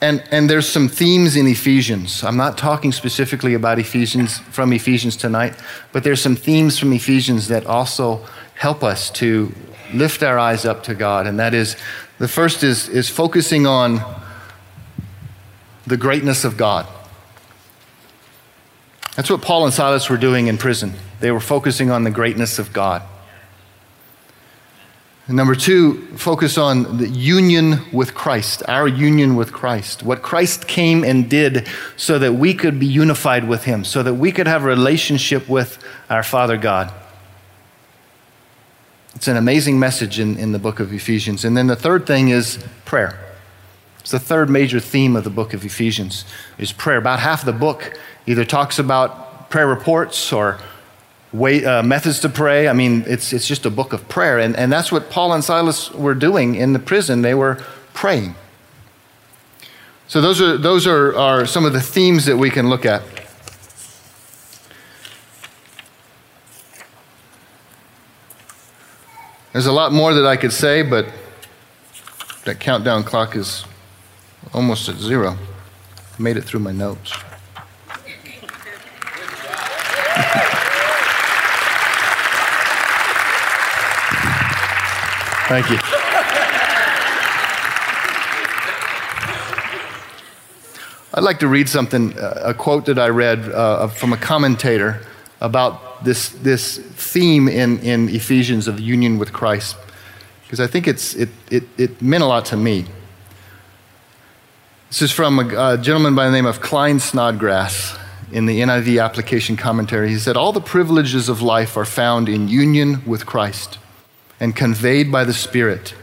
And, 0.00 0.22
and 0.30 0.50
there's 0.50 0.68
some 0.68 0.88
themes 0.88 1.36
in 1.36 1.46
Ephesians. 1.46 2.22
I'm 2.22 2.36
not 2.36 2.58
talking 2.58 2.92
specifically 2.92 3.54
about 3.54 3.78
Ephesians 3.78 4.38
from 4.38 4.72
Ephesians 4.72 5.16
tonight, 5.16 5.54
but 5.92 6.04
there's 6.04 6.20
some 6.20 6.36
themes 6.36 6.78
from 6.78 6.92
Ephesians 6.92 7.48
that 7.48 7.64
also 7.64 8.26
help 8.54 8.84
us 8.84 9.10
to 9.10 9.54
lift 9.94 10.22
our 10.22 10.38
eyes 10.38 10.64
up 10.64 10.82
to 10.84 10.94
God. 10.94 11.26
And 11.26 11.38
that 11.38 11.54
is 11.54 11.76
the 12.18 12.28
first 12.28 12.62
is, 12.62 12.88
is 12.88 13.08
focusing 13.08 13.66
on 13.66 14.00
the 15.86 15.96
greatness 15.96 16.44
of 16.44 16.56
God. 16.56 16.86
That's 19.14 19.30
what 19.30 19.40
Paul 19.40 19.64
and 19.64 19.72
Silas 19.72 20.10
were 20.10 20.18
doing 20.18 20.46
in 20.46 20.58
prison. 20.58 20.92
They 21.20 21.30
were 21.30 21.40
focusing 21.40 21.90
on 21.90 22.04
the 22.04 22.10
greatness 22.10 22.58
of 22.58 22.72
God. 22.72 23.02
Number 25.28 25.56
two, 25.56 26.06
focus 26.16 26.56
on 26.56 26.98
the 26.98 27.08
union 27.08 27.80
with 27.92 28.14
Christ, 28.14 28.62
our 28.68 28.86
union 28.86 29.34
with 29.34 29.52
Christ. 29.52 30.04
What 30.04 30.22
Christ 30.22 30.68
came 30.68 31.02
and 31.02 31.28
did 31.28 31.66
so 31.96 32.16
that 32.20 32.34
we 32.34 32.54
could 32.54 32.78
be 32.78 32.86
unified 32.86 33.48
with 33.48 33.64
Him, 33.64 33.82
so 33.82 34.04
that 34.04 34.14
we 34.14 34.30
could 34.30 34.46
have 34.46 34.62
a 34.62 34.66
relationship 34.66 35.48
with 35.48 35.82
our 36.08 36.22
Father 36.22 36.56
God. 36.56 36.92
It's 39.16 39.26
an 39.26 39.36
amazing 39.36 39.80
message 39.80 40.20
in, 40.20 40.36
in 40.36 40.52
the 40.52 40.60
book 40.60 40.78
of 40.78 40.92
Ephesians. 40.92 41.44
And 41.44 41.56
then 41.56 41.66
the 41.66 41.74
third 41.74 42.06
thing 42.06 42.28
is 42.28 42.64
prayer. 42.84 43.18
It's 43.98 44.12
the 44.12 44.20
third 44.20 44.48
major 44.48 44.78
theme 44.78 45.16
of 45.16 45.24
the 45.24 45.30
book 45.30 45.54
of 45.54 45.64
Ephesians 45.64 46.24
is 46.56 46.70
prayer. 46.70 46.98
About 46.98 47.18
half 47.18 47.44
the 47.44 47.52
book 47.52 47.98
either 48.26 48.44
talks 48.44 48.78
about 48.78 49.50
prayer 49.50 49.66
reports 49.66 50.32
or 50.32 50.60
way, 51.32 51.64
uh, 51.64 51.82
methods 51.82 52.20
to 52.20 52.28
pray. 52.28 52.68
I 52.68 52.72
mean, 52.72 53.04
it's, 53.06 53.32
it's 53.32 53.46
just 53.46 53.66
a 53.66 53.70
book 53.70 53.92
of 53.92 54.08
prayer. 54.08 54.38
And, 54.38 54.56
and 54.56 54.72
that's 54.72 54.90
what 54.90 55.10
Paul 55.10 55.32
and 55.32 55.44
Silas 55.44 55.90
were 55.92 56.14
doing 56.14 56.54
in 56.54 56.72
the 56.72 56.78
prison. 56.78 57.22
They 57.22 57.34
were 57.34 57.56
praying. 57.94 58.34
So, 60.08 60.20
those 60.20 60.40
are, 60.40 60.56
those 60.56 60.86
are, 60.86 61.16
are 61.16 61.46
some 61.46 61.64
of 61.64 61.72
the 61.72 61.80
themes 61.80 62.26
that 62.26 62.36
we 62.36 62.48
can 62.48 62.68
look 62.68 62.86
at. 62.86 63.02
There's 69.52 69.66
a 69.66 69.72
lot 69.72 69.90
more 69.90 70.12
that 70.12 70.26
I 70.26 70.36
could 70.36 70.52
say, 70.52 70.82
but 70.82 71.06
that 72.44 72.60
countdown 72.60 73.04
clock 73.04 73.34
is 73.34 73.64
almost 74.52 74.88
at 74.88 74.96
zero. 74.96 75.36
I 75.96 76.22
made 76.22 76.36
it 76.36 76.44
through 76.44 76.60
my 76.60 76.72
notes. 76.72 77.12
Thank 85.48 85.70
you. 85.70 85.78
I'd 91.14 91.22
like 91.22 91.38
to 91.38 91.46
read 91.46 91.68
something, 91.68 92.18
uh, 92.18 92.42
a 92.46 92.52
quote 92.52 92.86
that 92.86 92.98
I 92.98 93.10
read 93.10 93.48
uh, 93.52 93.86
from 93.86 94.12
a 94.12 94.16
commentator 94.16 95.06
about 95.40 96.02
this, 96.04 96.30
this 96.30 96.78
theme 96.78 97.46
in, 97.46 97.78
in 97.78 98.08
Ephesians 98.08 98.66
of 98.66 98.80
union 98.80 99.18
with 99.18 99.32
Christ, 99.32 99.76
because 100.42 100.58
I 100.58 100.66
think 100.66 100.88
it's, 100.88 101.14
it, 101.14 101.28
it, 101.48 101.62
it 101.78 102.02
meant 102.02 102.24
a 102.24 102.26
lot 102.26 102.44
to 102.46 102.56
me. 102.56 102.86
This 104.88 105.02
is 105.02 105.12
from 105.12 105.38
a, 105.38 105.74
a 105.74 105.78
gentleman 105.78 106.16
by 106.16 106.26
the 106.26 106.32
name 106.32 106.46
of 106.46 106.60
Klyne 106.60 107.00
Snodgrass 107.00 107.96
in 108.32 108.46
the 108.46 108.62
NIV 108.62 109.00
application 109.00 109.56
commentary. 109.56 110.08
He 110.08 110.18
said, 110.18 110.36
All 110.36 110.50
the 110.50 110.60
privileges 110.60 111.28
of 111.28 111.40
life 111.40 111.76
are 111.76 111.84
found 111.84 112.28
in 112.28 112.48
union 112.48 113.04
with 113.06 113.26
Christ 113.26 113.78
and 114.40 114.54
conveyed 114.54 115.10
by 115.10 115.24
the 115.24 115.32
Spirit. 115.32 115.94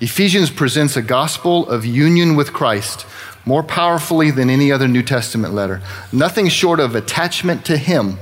Ephesians 0.00 0.50
presents 0.50 0.96
a 0.96 1.02
gospel 1.02 1.68
of 1.68 1.84
union 1.84 2.34
with 2.34 2.52
Christ 2.52 3.06
more 3.44 3.62
powerfully 3.62 4.30
than 4.30 4.50
any 4.50 4.70
other 4.70 4.88
New 4.88 5.02
Testament 5.02 5.54
letter. 5.54 5.82
Nothing 6.12 6.48
short 6.48 6.80
of 6.80 6.94
attachment 6.94 7.64
to 7.66 7.76
Him 7.76 8.18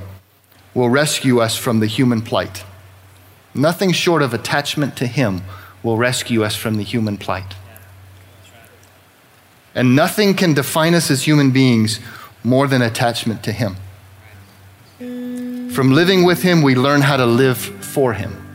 will 0.75 0.89
rescue 0.89 1.41
us 1.41 1.57
from 1.57 1.81
the 1.81 1.87
human 1.87 2.23
plight. 2.23 2.65
Nothing 3.55 3.93
short 3.93 4.23
of 4.23 4.33
attachment 4.33 4.97
to 4.97 5.07
Him 5.07 5.43
will 5.83 5.97
rescue 5.97 6.45
us 6.45 6.57
from 6.57 6.77
the 6.77 6.83
human 6.83 7.17
plight. 7.17 7.55
And 9.75 9.95
nothing 9.95 10.35
can 10.35 10.55
define 10.55 10.95
us 10.95 11.11
as 11.11 11.23
human 11.25 11.51
beings 11.51 12.01
more 12.43 12.67
than 12.67 12.83
attachment 12.83 13.43
to 13.45 13.53
Him. 13.53 13.77
From 15.71 15.93
living 15.93 16.25
with 16.25 16.43
Him, 16.43 16.63
we 16.63 16.75
learn 16.75 17.03
how 17.03 17.17
to 17.17 17.27
live 17.27 17.59
for 17.59 18.15
Him. 18.15 18.48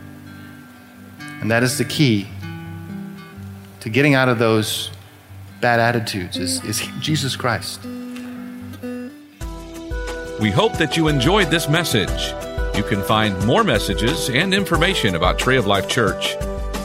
And 1.44 1.50
that 1.50 1.62
is 1.62 1.76
the 1.76 1.84
key 1.84 2.26
to 3.80 3.90
getting 3.90 4.14
out 4.14 4.30
of 4.30 4.38
those 4.38 4.90
bad 5.60 5.78
attitudes 5.78 6.38
is, 6.38 6.64
is 6.64 6.88
Jesus 7.00 7.36
Christ. 7.36 7.84
We 10.40 10.50
hope 10.50 10.78
that 10.78 10.96
you 10.96 11.08
enjoyed 11.08 11.48
this 11.48 11.68
message. 11.68 12.32
You 12.74 12.82
can 12.82 13.02
find 13.02 13.38
more 13.44 13.62
messages 13.62 14.30
and 14.30 14.54
information 14.54 15.16
about 15.16 15.38
Tree 15.38 15.58
of 15.58 15.66
Life 15.66 15.86
Church 15.86 16.34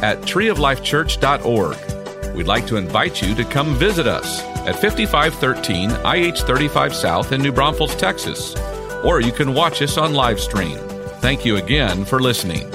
at 0.02 0.20
treeoflifechurch.org. 0.24 2.36
We'd 2.36 2.46
like 2.46 2.68
to 2.68 2.76
invite 2.76 3.22
you 3.22 3.34
to 3.36 3.46
come 3.46 3.76
visit 3.76 4.08
us 4.08 4.42
at 4.68 4.76
5513 4.76 5.92
IH 6.04 6.46
35 6.46 6.94
South 6.94 7.32
in 7.32 7.42
New 7.42 7.54
Braunfels, 7.54 7.96
Texas, 7.96 8.58
or 9.06 9.22
you 9.22 9.32
can 9.32 9.54
watch 9.54 9.82
us 9.82 9.98
on 9.98 10.14
live 10.14 10.42
stream. 10.42 10.78
Thank 11.22 11.46
you 11.46 11.56
again 11.56 12.04
for 12.04 12.20
listening. 12.20 12.70